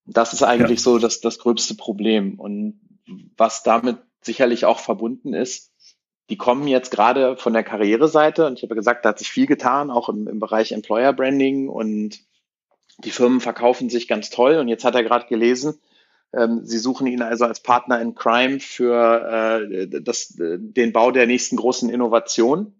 Das 0.06 0.32
ist 0.32 0.42
eigentlich 0.42 0.80
ja. 0.80 0.84
so 0.84 0.98
das, 0.98 1.20
das 1.20 1.38
gröbste 1.38 1.74
Problem. 1.74 2.38
Und 2.38 2.80
was 3.36 3.62
damit 3.62 3.98
sicherlich 4.22 4.64
auch 4.64 4.78
verbunden 4.78 5.34
ist, 5.34 5.72
die 6.30 6.36
kommen 6.36 6.66
jetzt 6.68 6.90
gerade 6.90 7.36
von 7.36 7.52
der 7.52 7.64
Karriereseite 7.64 8.46
und 8.46 8.58
ich 8.58 8.62
habe 8.62 8.74
gesagt, 8.74 9.04
da 9.04 9.10
hat 9.10 9.18
sich 9.18 9.28
viel 9.28 9.46
getan, 9.46 9.90
auch 9.90 10.08
im, 10.08 10.26
im 10.26 10.38
Bereich 10.40 10.72
Employer 10.72 11.12
Branding 11.12 11.68
und 11.68 12.20
die 12.98 13.10
Firmen 13.10 13.40
verkaufen 13.40 13.90
sich 13.90 14.08
ganz 14.08 14.30
toll 14.30 14.56
und 14.56 14.68
jetzt 14.68 14.84
hat 14.84 14.94
er 14.94 15.02
gerade 15.02 15.26
gelesen, 15.26 15.78
ähm, 16.32 16.60
sie 16.64 16.78
suchen 16.78 17.06
ihn 17.06 17.22
also 17.22 17.44
als 17.44 17.60
Partner 17.60 18.00
in 18.00 18.14
Crime 18.14 18.60
für 18.60 19.68
äh, 19.70 20.00
das, 20.02 20.34
den 20.36 20.92
Bau 20.92 21.10
der 21.10 21.26
nächsten 21.26 21.56
großen 21.56 21.90
Innovation. 21.90 22.74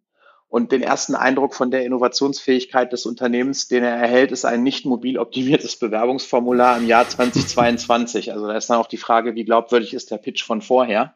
Und 0.54 0.70
den 0.70 0.82
ersten 0.82 1.16
Eindruck 1.16 1.52
von 1.52 1.72
der 1.72 1.84
Innovationsfähigkeit 1.84 2.92
des 2.92 3.06
Unternehmens, 3.06 3.66
den 3.66 3.82
er 3.82 3.96
erhält, 3.96 4.30
ist 4.30 4.44
ein 4.44 4.62
nicht 4.62 4.86
mobil 4.86 5.18
optimiertes 5.18 5.74
Bewerbungsformular 5.74 6.78
im 6.78 6.86
Jahr 6.86 7.08
2022. 7.08 8.32
Also 8.32 8.46
da 8.46 8.56
ist 8.56 8.70
dann 8.70 8.78
auch 8.78 8.86
die 8.86 8.96
Frage, 8.96 9.34
wie 9.34 9.44
glaubwürdig 9.44 9.94
ist 9.94 10.12
der 10.12 10.18
Pitch 10.18 10.44
von 10.44 10.62
vorher? 10.62 11.14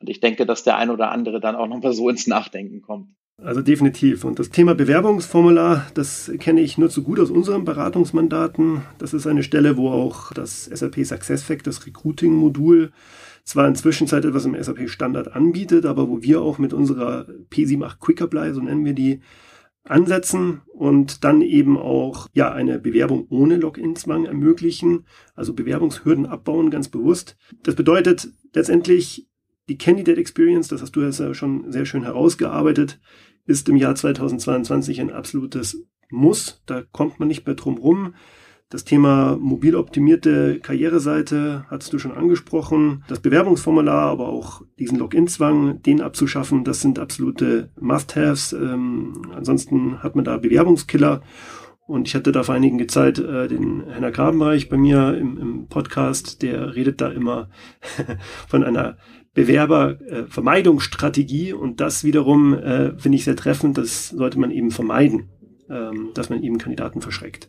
Und 0.00 0.10
ich 0.10 0.20
denke, 0.20 0.44
dass 0.44 0.64
der 0.64 0.76
ein 0.76 0.90
oder 0.90 1.12
andere 1.12 1.40
dann 1.40 1.56
auch 1.56 1.66
nochmal 1.66 1.94
so 1.94 2.10
ins 2.10 2.26
Nachdenken 2.26 2.82
kommt. 2.82 3.08
Also 3.42 3.62
definitiv. 3.62 4.22
Und 4.22 4.38
das 4.38 4.50
Thema 4.50 4.74
Bewerbungsformular, 4.74 5.86
das 5.94 6.30
kenne 6.38 6.60
ich 6.60 6.76
nur 6.76 6.90
zu 6.90 7.02
gut 7.02 7.18
aus 7.18 7.30
unseren 7.30 7.64
Beratungsmandaten. 7.64 8.82
Das 8.98 9.14
ist 9.14 9.26
eine 9.26 9.44
Stelle, 9.44 9.78
wo 9.78 9.92
auch 9.92 10.30
das 10.34 10.66
SAP 10.66 11.06
SuccessFactors 11.06 11.86
Recruiting-Modul 11.86 12.92
zwar 13.44 13.68
inzwischen 13.68 14.06
Zeit 14.06 14.24
etwas 14.24 14.46
im 14.46 14.60
SAP 14.60 14.88
Standard 14.88 15.32
anbietet, 15.32 15.86
aber 15.86 16.08
wo 16.08 16.22
wir 16.22 16.40
auch 16.40 16.58
mit 16.58 16.72
unserer 16.72 17.26
P78 17.50 17.98
Quick 18.00 18.20
Apply, 18.22 18.52
so 18.54 18.60
nennen 18.60 18.84
wir 18.84 18.94
die, 18.94 19.20
ansetzen 19.84 20.62
und 20.72 21.24
dann 21.24 21.42
eben 21.42 21.76
auch 21.76 22.28
ja 22.32 22.50
eine 22.50 22.78
Bewerbung 22.78 23.26
ohne 23.28 23.56
Login-Zwang 23.56 24.24
ermöglichen, 24.24 25.04
also 25.34 25.52
Bewerbungshürden 25.52 26.26
abbauen, 26.26 26.70
ganz 26.70 26.88
bewusst. 26.88 27.36
Das 27.62 27.74
bedeutet 27.74 28.28
letztendlich 28.54 29.28
die 29.68 29.78
Candidate 29.78 30.18
Experience, 30.18 30.68
das 30.68 30.82
hast 30.82 30.92
du 30.96 31.02
ja 31.02 31.34
schon 31.34 31.70
sehr 31.70 31.86
schön 31.86 32.02
herausgearbeitet, 32.02 33.00
ist 33.46 33.68
im 33.68 33.76
Jahr 33.76 33.94
2022 33.94 35.00
ein 35.00 35.10
absolutes 35.10 35.86
Muss. 36.10 36.62
Da 36.66 36.82
kommt 36.92 37.18
man 37.18 37.28
nicht 37.28 37.46
mehr 37.46 37.54
drum 37.54 37.76
rum. 37.76 38.14
Das 38.74 38.82
Thema 38.82 39.38
mobil 39.40 39.76
optimierte 39.76 40.58
Karriereseite 40.58 41.64
hattest 41.70 41.92
du 41.92 42.00
schon 42.00 42.10
angesprochen. 42.10 43.04
Das 43.06 43.20
Bewerbungsformular, 43.20 44.10
aber 44.10 44.30
auch 44.30 44.62
diesen 44.80 44.98
Login-Zwang, 44.98 45.80
den 45.82 46.00
abzuschaffen, 46.00 46.64
das 46.64 46.80
sind 46.80 46.98
absolute 46.98 47.70
Must-Haves. 47.80 48.52
Ähm, 48.52 49.30
ansonsten 49.32 50.02
hat 50.02 50.16
man 50.16 50.24
da 50.24 50.38
Bewerbungskiller. 50.38 51.22
Und 51.86 52.08
ich 52.08 52.16
hatte 52.16 52.32
da 52.32 52.42
vor 52.42 52.56
einigen 52.56 52.88
Zeit 52.88 53.20
äh, 53.20 53.46
den 53.46 53.84
Henner 53.88 54.10
Grabenreich 54.10 54.68
bei 54.68 54.76
mir 54.76 55.16
im, 55.16 55.38
im 55.38 55.68
Podcast, 55.68 56.42
der 56.42 56.74
redet 56.74 57.00
da 57.00 57.12
immer 57.12 57.50
von 58.48 58.64
einer 58.64 58.96
Bewerbervermeidungsstrategie 59.34 61.50
äh, 61.50 61.52
und 61.52 61.80
das 61.80 62.02
wiederum 62.02 62.54
äh, 62.54 62.98
finde 62.98 63.18
ich 63.18 63.24
sehr 63.24 63.36
treffend, 63.36 63.78
das 63.78 64.08
sollte 64.08 64.40
man 64.40 64.50
eben 64.50 64.72
vermeiden, 64.72 65.28
ähm, 65.70 66.10
dass 66.14 66.28
man 66.28 66.42
eben 66.42 66.58
Kandidaten 66.58 67.02
verschreckt. 67.02 67.48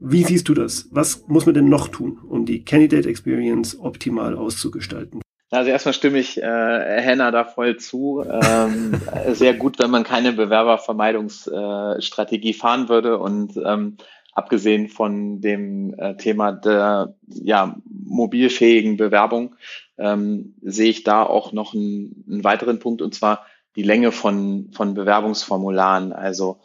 Wie 0.00 0.24
siehst 0.24 0.48
du 0.48 0.54
das? 0.54 0.88
Was 0.90 1.26
muss 1.26 1.46
man 1.46 1.54
denn 1.54 1.68
noch 1.68 1.88
tun, 1.88 2.18
um 2.28 2.46
die 2.46 2.64
Candidate 2.64 3.08
Experience 3.08 3.78
optimal 3.80 4.36
auszugestalten? 4.36 5.20
Also 5.50 5.70
erstmal 5.70 5.94
stimme 5.94 6.18
ich 6.18 6.42
äh, 6.42 7.00
Henna 7.00 7.30
da 7.30 7.44
voll 7.44 7.78
zu. 7.78 8.22
Ähm, 8.22 9.00
sehr 9.32 9.54
gut, 9.54 9.78
wenn 9.78 9.90
man 9.90 10.04
keine 10.04 10.32
Bewerbervermeidungsstrategie 10.32 12.52
fahren 12.52 12.88
würde 12.88 13.18
und 13.18 13.56
ähm, 13.64 13.96
abgesehen 14.34 14.88
von 14.88 15.40
dem 15.40 15.94
äh, 15.98 16.16
Thema 16.16 16.52
der 16.52 17.14
ja, 17.26 17.76
mobilfähigen 17.86 18.96
Bewerbung 18.96 19.56
ähm, 19.96 20.54
sehe 20.62 20.90
ich 20.90 21.02
da 21.02 21.24
auch 21.24 21.52
noch 21.52 21.74
einen, 21.74 22.24
einen 22.30 22.44
weiteren 22.44 22.78
Punkt 22.78 23.02
und 23.02 23.14
zwar 23.14 23.46
die 23.74 23.82
Länge 23.82 24.12
von, 24.12 24.70
von 24.72 24.94
Bewerbungsformularen. 24.94 26.12
Also 26.12 26.60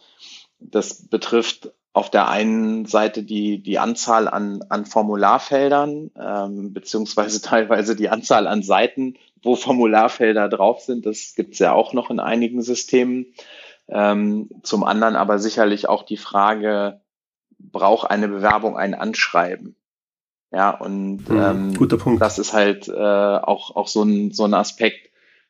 das 0.59 1.07
betrifft 1.07 1.71
auf 1.93 2.09
der 2.09 2.27
einen 2.27 2.85
Seite 2.85 3.23
die, 3.23 3.61
die 3.61 3.77
Anzahl 3.77 4.27
an, 4.27 4.63
an 4.69 4.85
Formularfeldern, 4.85 6.11
ähm, 6.19 6.73
beziehungsweise 6.73 7.41
teilweise 7.43 7.95
die 7.95 8.09
Anzahl 8.09 8.47
an 8.47 8.63
Seiten, 8.63 9.15
wo 9.43 9.55
Formularfelder 9.55 10.49
drauf 10.49 10.81
sind. 10.81 11.05
Das 11.05 11.33
gibt's 11.35 11.59
ja 11.59 11.73
auch 11.73 11.93
noch 11.93 12.09
in 12.09 12.19
einigen 12.19 12.61
Systemen. 12.61 13.27
Ähm, 13.87 14.49
zum 14.63 14.83
anderen 14.83 15.15
aber 15.15 15.37
sicherlich 15.39 15.87
auch 15.87 16.03
die 16.03 16.17
Frage, 16.17 17.01
braucht 17.59 18.09
eine 18.09 18.27
Bewerbung 18.27 18.75
ein 18.75 18.95
Anschreiben? 18.95 19.75
Ja, 20.51 20.71
und 20.71 21.29
mhm, 21.29 21.37
ähm, 21.37 21.73
guter 21.73 21.97
Punkt. 21.97 22.21
das 22.21 22.39
ist 22.39 22.53
halt 22.53 22.87
äh, 22.87 22.93
auch, 22.93 23.75
auch 23.75 23.87
so, 23.87 24.03
ein, 24.03 24.31
so 24.31 24.45
ein 24.45 24.53
Aspekt, 24.53 25.09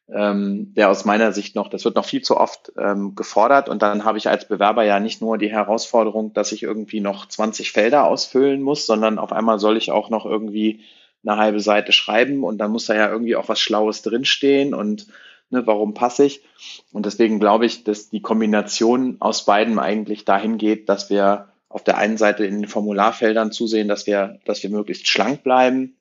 ähm, 0.10 0.74
der 0.76 0.90
aus 0.90 1.06
meiner 1.06 1.32
Sicht 1.32 1.56
noch, 1.56 1.70
das 1.70 1.86
wird 1.86 1.96
noch 1.96 2.06
viel 2.06 2.22
zu 2.22 2.38
oft 2.38 2.72
ähm, 2.78 3.16
gefordert. 3.16 3.70
Und 3.70 3.82
dann 3.82 4.06
habe 4.06 4.18
ich 4.18 4.30
als 4.30 4.48
Bewerber 4.48 4.84
ja 4.84 5.00
nicht 5.00 5.22
nur 5.22 5.38
die 5.38 5.52
Herausforderung, 5.52 6.34
dass 6.34 6.52
ich 6.52 6.64
irgendwie 6.64 7.00
noch 7.00 7.28
20 7.28 7.72
Felder 7.72 8.06
ausfüllen 8.06 8.62
muss, 8.62 8.86
sondern 8.86 9.20
auf 9.20 9.32
einmal 9.32 9.60
soll 9.60 9.78
ich 9.78 9.92
auch 9.92 10.10
noch 10.10 10.26
irgendwie 10.26 10.82
eine 11.26 11.38
halbe 11.38 11.60
Seite 11.60 11.94
schreiben 11.94 12.44
und 12.44 12.58
dann 12.58 12.72
muss 12.72 12.86
da 12.86 12.96
ja 12.96 13.10
irgendwie 13.10 13.36
auch 13.36 13.48
was 13.48 13.60
Schlaues 13.60 14.02
drinstehen 14.02 14.74
und 14.74 15.08
ne, 15.50 15.66
warum 15.66 15.94
passe 15.94 16.26
ich? 16.26 16.44
Und 16.92 17.06
deswegen 17.06 17.40
glaube 17.40 17.66
ich, 17.66 17.86
dass 17.86 18.10
die 18.10 18.22
Kombination 18.22 19.18
aus 19.20 19.46
beiden 19.46 19.80
eigentlich 19.80 20.26
dahin 20.26 20.58
geht, 20.58 20.90
dass 20.90 21.10
wir 21.10 21.50
auf 21.70 21.84
der 21.84 21.98
einen 21.98 22.18
Seite 22.18 22.46
in 22.46 22.62
den 22.62 22.68
Formularfeldern 22.70 23.52
zusehen, 23.52 23.88
dass 23.88 24.06
wir, 24.06 24.40
dass 24.46 24.62
wir 24.62 24.70
möglichst 24.70 25.08
schlank 25.08 25.44
bleiben. 25.44 25.96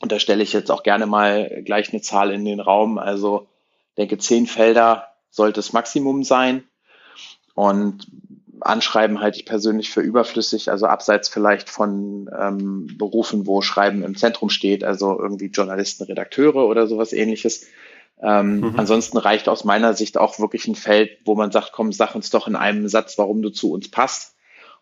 Und 0.00 0.12
da 0.12 0.18
stelle 0.18 0.42
ich 0.42 0.52
jetzt 0.52 0.70
auch 0.70 0.82
gerne 0.82 1.06
mal 1.06 1.62
gleich 1.64 1.92
eine 1.92 2.02
Zahl 2.02 2.30
in 2.30 2.44
den 2.44 2.60
Raum. 2.60 2.98
Also 2.98 3.48
denke, 3.96 4.18
zehn 4.18 4.46
Felder 4.46 5.08
sollte 5.30 5.56
das 5.56 5.72
Maximum 5.72 6.22
sein. 6.22 6.64
Und 7.54 8.06
Anschreiben 8.60 9.20
halte 9.20 9.38
ich 9.38 9.46
persönlich 9.46 9.90
für 9.90 10.00
überflüssig, 10.00 10.70
also 10.70 10.86
abseits 10.86 11.28
vielleicht 11.28 11.68
von 11.68 12.30
ähm, 12.38 12.88
Berufen, 12.98 13.46
wo 13.46 13.62
Schreiben 13.62 14.02
im 14.02 14.16
Zentrum 14.16 14.50
steht, 14.50 14.84
also 14.84 15.18
irgendwie 15.18 15.46
Journalisten, 15.46 16.04
Redakteure 16.04 16.66
oder 16.66 16.86
sowas 16.86 17.12
ähnliches. 17.12 17.66
Ähm, 18.20 18.60
mhm. 18.60 18.74
Ansonsten 18.76 19.18
reicht 19.18 19.48
aus 19.48 19.64
meiner 19.64 19.94
Sicht 19.94 20.16
auch 20.16 20.38
wirklich 20.38 20.66
ein 20.68 20.74
Feld, 20.74 21.10
wo 21.24 21.34
man 21.34 21.50
sagt, 21.52 21.72
komm, 21.72 21.92
sag 21.92 22.14
uns 22.14 22.30
doch 22.30 22.48
in 22.48 22.56
einem 22.56 22.88
Satz, 22.88 23.18
warum 23.18 23.42
du 23.42 23.50
zu 23.50 23.72
uns 23.72 23.90
passt 23.90 24.35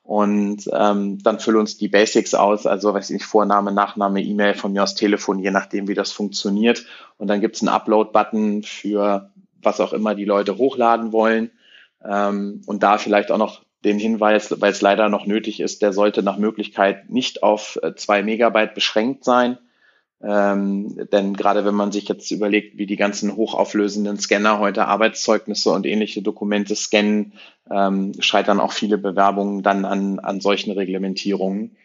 und 0.05 0.69
ähm, 0.71 1.19
dann 1.23 1.41
fülle 1.41 1.59
uns 1.59 1.79
die 1.79 1.89
Basics 1.89 2.35
aus, 2.35 2.67
also 2.67 2.93
weiß 2.93 3.09
ich 3.09 3.15
nicht, 3.15 3.25
Vorname, 3.25 3.73
Nachname, 3.73 4.21
E-Mail 4.21 4.53
von 4.53 4.73
mir 4.73 4.83
aus 4.83 4.95
Telefon, 4.95 5.39
je 5.39 5.51
nachdem, 5.51 5.89
wie 5.89 5.95
das 5.95 6.13
funktioniert. 6.13 6.85
Und 7.17 7.29
dann 7.29 7.41
gibt's 7.41 7.63
einen 7.63 7.71
Upload-Button 7.71 8.65
für 8.65 9.31
was 9.63 9.81
auch 9.81 9.95
immer 9.95 10.15
die 10.15 10.27
Leute 10.27 10.59
hochladen 10.59 11.13
wollen. 11.13 11.53
Ähm, 12.05 12.61
und 12.67 12.83
da 12.83 12.99
vielleicht 12.99 13.31
auch 13.31 13.39
noch 13.39 13.63
den 13.83 13.99
Hinweis, 13.99 14.55
weil 14.61 14.73
es 14.73 14.83
leider 14.83 15.09
noch 15.09 15.25
nötig 15.25 15.61
ist, 15.61 15.81
der 15.81 15.95
sollte 15.95 16.23
nach 16.23 16.37
Möglichkeit 16.37 17.09
nicht 17.09 17.43
auf 17.43 17.79
äh, 17.83 17.95
zwei 17.95 18.23
Megabyte 18.23 18.75
beschränkt 18.75 19.25
sein. 19.25 19.57
Ähm, 20.27 21.07
denn 21.13 21.35
gerade 21.35 21.65
wenn 21.67 21.75
man 21.75 21.93
sich 21.93 22.09
jetzt 22.09 22.31
überlegt, 22.31 22.79
wie 22.79 22.87
die 22.87 22.97
ganzen 22.97 23.37
hochauflösenden 23.37 24.19
Scanner 24.19 24.59
heute 24.59 24.87
Arbeitszeugnisse 24.87 25.71
und 25.71 25.85
ähnliche 25.85 26.23
Dokumente 26.23 26.75
scannen, 26.75 27.35
ähm, 27.71 28.13
scheitern 28.21 28.61
auch 28.61 28.73
viele 28.73 28.97
Bewerbungen 28.97 29.63
dann 29.63 29.85
an, 29.85 30.19
an 30.21 30.41
solchen 30.41 30.71
Reglementierungen. 30.73 31.77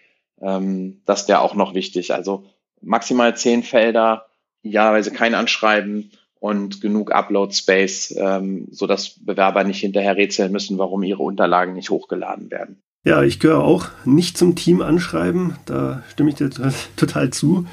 Ähm, 0.42 1.02
das 1.06 1.28
wäre 1.28 1.42
auch 1.42 1.54
noch 1.54 1.74
wichtig. 1.74 2.14
Also 2.14 2.46
maximal 2.82 3.36
zehn 3.36 3.62
Felder, 3.64 4.28
idealerweise 4.62 5.12
kein 5.12 5.36
Anschreiben 5.36 6.12
und 6.40 6.80
genug 6.80 7.12
Upload-Space, 7.12 8.16
ähm, 8.18 8.68
sodass 8.72 9.20
Bewerber 9.20 9.66
nicht 9.66 9.82
hinterher 9.82 10.16
rätseln 10.16 10.54
müssen, 10.54 10.78
warum 10.78 11.04
ihre 11.04 11.24
Unterlagen 11.24 11.74
nicht 11.74 11.90
hochgeladen 11.90 12.50
werden. 12.52 12.82
Ja, 13.04 13.24
ich 13.24 13.40
gehöre 13.40 13.64
auch 13.64 13.88
nicht 14.06 14.38
zum 14.38 14.56
Team 14.56 14.82
anschreiben, 14.82 15.56
da 15.66 16.04
stimme 16.10 16.30
ich 16.30 16.36
dir 16.36 16.50
total 16.96 17.32
zu. 17.32 17.66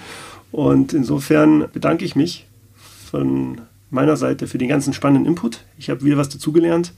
Und 0.56 0.94
insofern 0.94 1.68
bedanke 1.70 2.06
ich 2.06 2.16
mich 2.16 2.46
von 2.72 3.60
meiner 3.90 4.16
Seite 4.16 4.46
für 4.46 4.56
den 4.56 4.68
ganzen 4.68 4.94
spannenden 4.94 5.26
Input. 5.26 5.66
Ich 5.76 5.90
habe 5.90 6.02
wieder 6.02 6.16
was 6.16 6.30
dazugelernt 6.30 6.94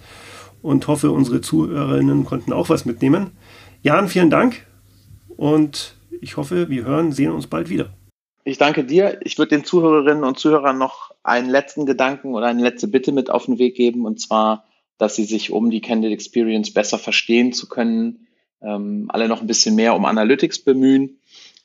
und 0.63 0.87
hoffe, 0.87 1.11
unsere 1.11 1.41
Zuhörerinnen 1.41 2.25
konnten 2.25 2.53
auch 2.53 2.69
was 2.69 2.85
mitnehmen. 2.85 3.33
Jan, 3.83 4.07
vielen 4.07 4.31
Dank 4.31 4.65
und 5.37 5.97
ich 6.21 6.37
hoffe, 6.37 6.71
wir 6.71 6.85
hören, 6.85 7.11
sehen 7.11 7.33
uns 7.33 7.49
bald 7.49 7.69
wieder. 7.69 7.91
Ich 8.45 8.59
danke 8.59 8.85
dir. 8.85 9.19
Ich 9.25 9.39
würde 9.39 9.57
den 9.57 9.65
Zuhörerinnen 9.65 10.23
und 10.23 10.39
Zuhörern 10.39 10.79
noch 10.79 11.11
einen 11.25 11.51
letzten 11.51 11.85
Gedanken 11.85 12.37
oder 12.37 12.47
eine 12.47 12.63
letzte 12.63 12.87
Bitte 12.87 13.11
mit 13.11 13.29
auf 13.29 13.47
den 13.47 13.59
Weg 13.59 13.75
geben, 13.75 14.07
und 14.07 14.21
zwar, 14.21 14.67
dass 14.99 15.17
sie 15.17 15.25
sich, 15.25 15.51
um 15.51 15.71
die 15.71 15.81
Candid 15.81 16.13
Experience 16.13 16.73
besser 16.73 16.97
verstehen 16.97 17.53
zu 17.53 17.69
können, 17.69 18.29
ähm, 18.63 19.07
alle 19.09 19.27
noch 19.27 19.41
ein 19.41 19.49
bisschen 19.49 19.75
mehr 19.75 19.97
um 19.97 20.05
Analytics 20.05 20.61
bemühen. 20.61 21.19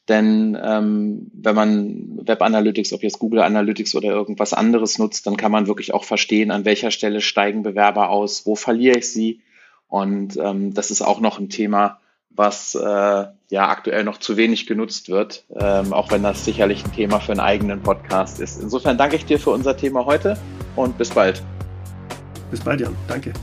Denn 0.09 0.57
ähm, 0.61 1.31
wenn 1.33 1.55
man 1.55 2.19
Web 2.27 2.41
Analytics, 2.41 2.91
ob 2.91 3.03
jetzt 3.03 3.19
Google 3.19 3.41
Analytics 3.41 3.95
oder 3.95 4.09
irgendwas 4.09 4.53
anderes 4.53 4.97
nutzt, 4.97 5.25
dann 5.27 5.37
kann 5.37 5.51
man 5.51 5.67
wirklich 5.67 5.93
auch 5.93 6.03
verstehen, 6.03 6.51
an 6.51 6.65
welcher 6.65 6.91
Stelle 6.91 7.21
steigen 7.21 7.63
Bewerber 7.63 8.09
aus, 8.09 8.45
wo 8.45 8.55
verliere 8.55 8.97
ich 8.97 9.11
sie. 9.11 9.41
Und 9.87 10.35
ähm, 10.37 10.73
das 10.73 10.91
ist 10.91 11.01
auch 11.01 11.21
noch 11.21 11.39
ein 11.39 11.49
Thema, 11.49 11.99
was 12.31 12.75
äh, 12.75 12.79
ja 12.83 13.69
aktuell 13.69 14.03
noch 14.03 14.17
zu 14.17 14.35
wenig 14.35 14.65
genutzt 14.65 15.09
wird, 15.09 15.45
ähm, 15.55 15.93
auch 15.93 16.11
wenn 16.11 16.23
das 16.23 16.43
sicherlich 16.43 16.83
ein 16.83 16.91
Thema 16.91 17.19
für 17.19 17.31
einen 17.31 17.41
eigenen 17.41 17.81
Podcast 17.81 18.39
ist. 18.39 18.61
Insofern 18.61 18.97
danke 18.97 19.15
ich 19.15 19.25
dir 19.25 19.39
für 19.39 19.51
unser 19.51 19.77
Thema 19.77 20.05
heute 20.05 20.37
und 20.75 20.97
bis 20.97 21.11
bald. 21.11 21.43
Bis 22.51 22.59
bald, 22.59 22.81
Jan. 22.81 22.95
Danke. 23.07 23.33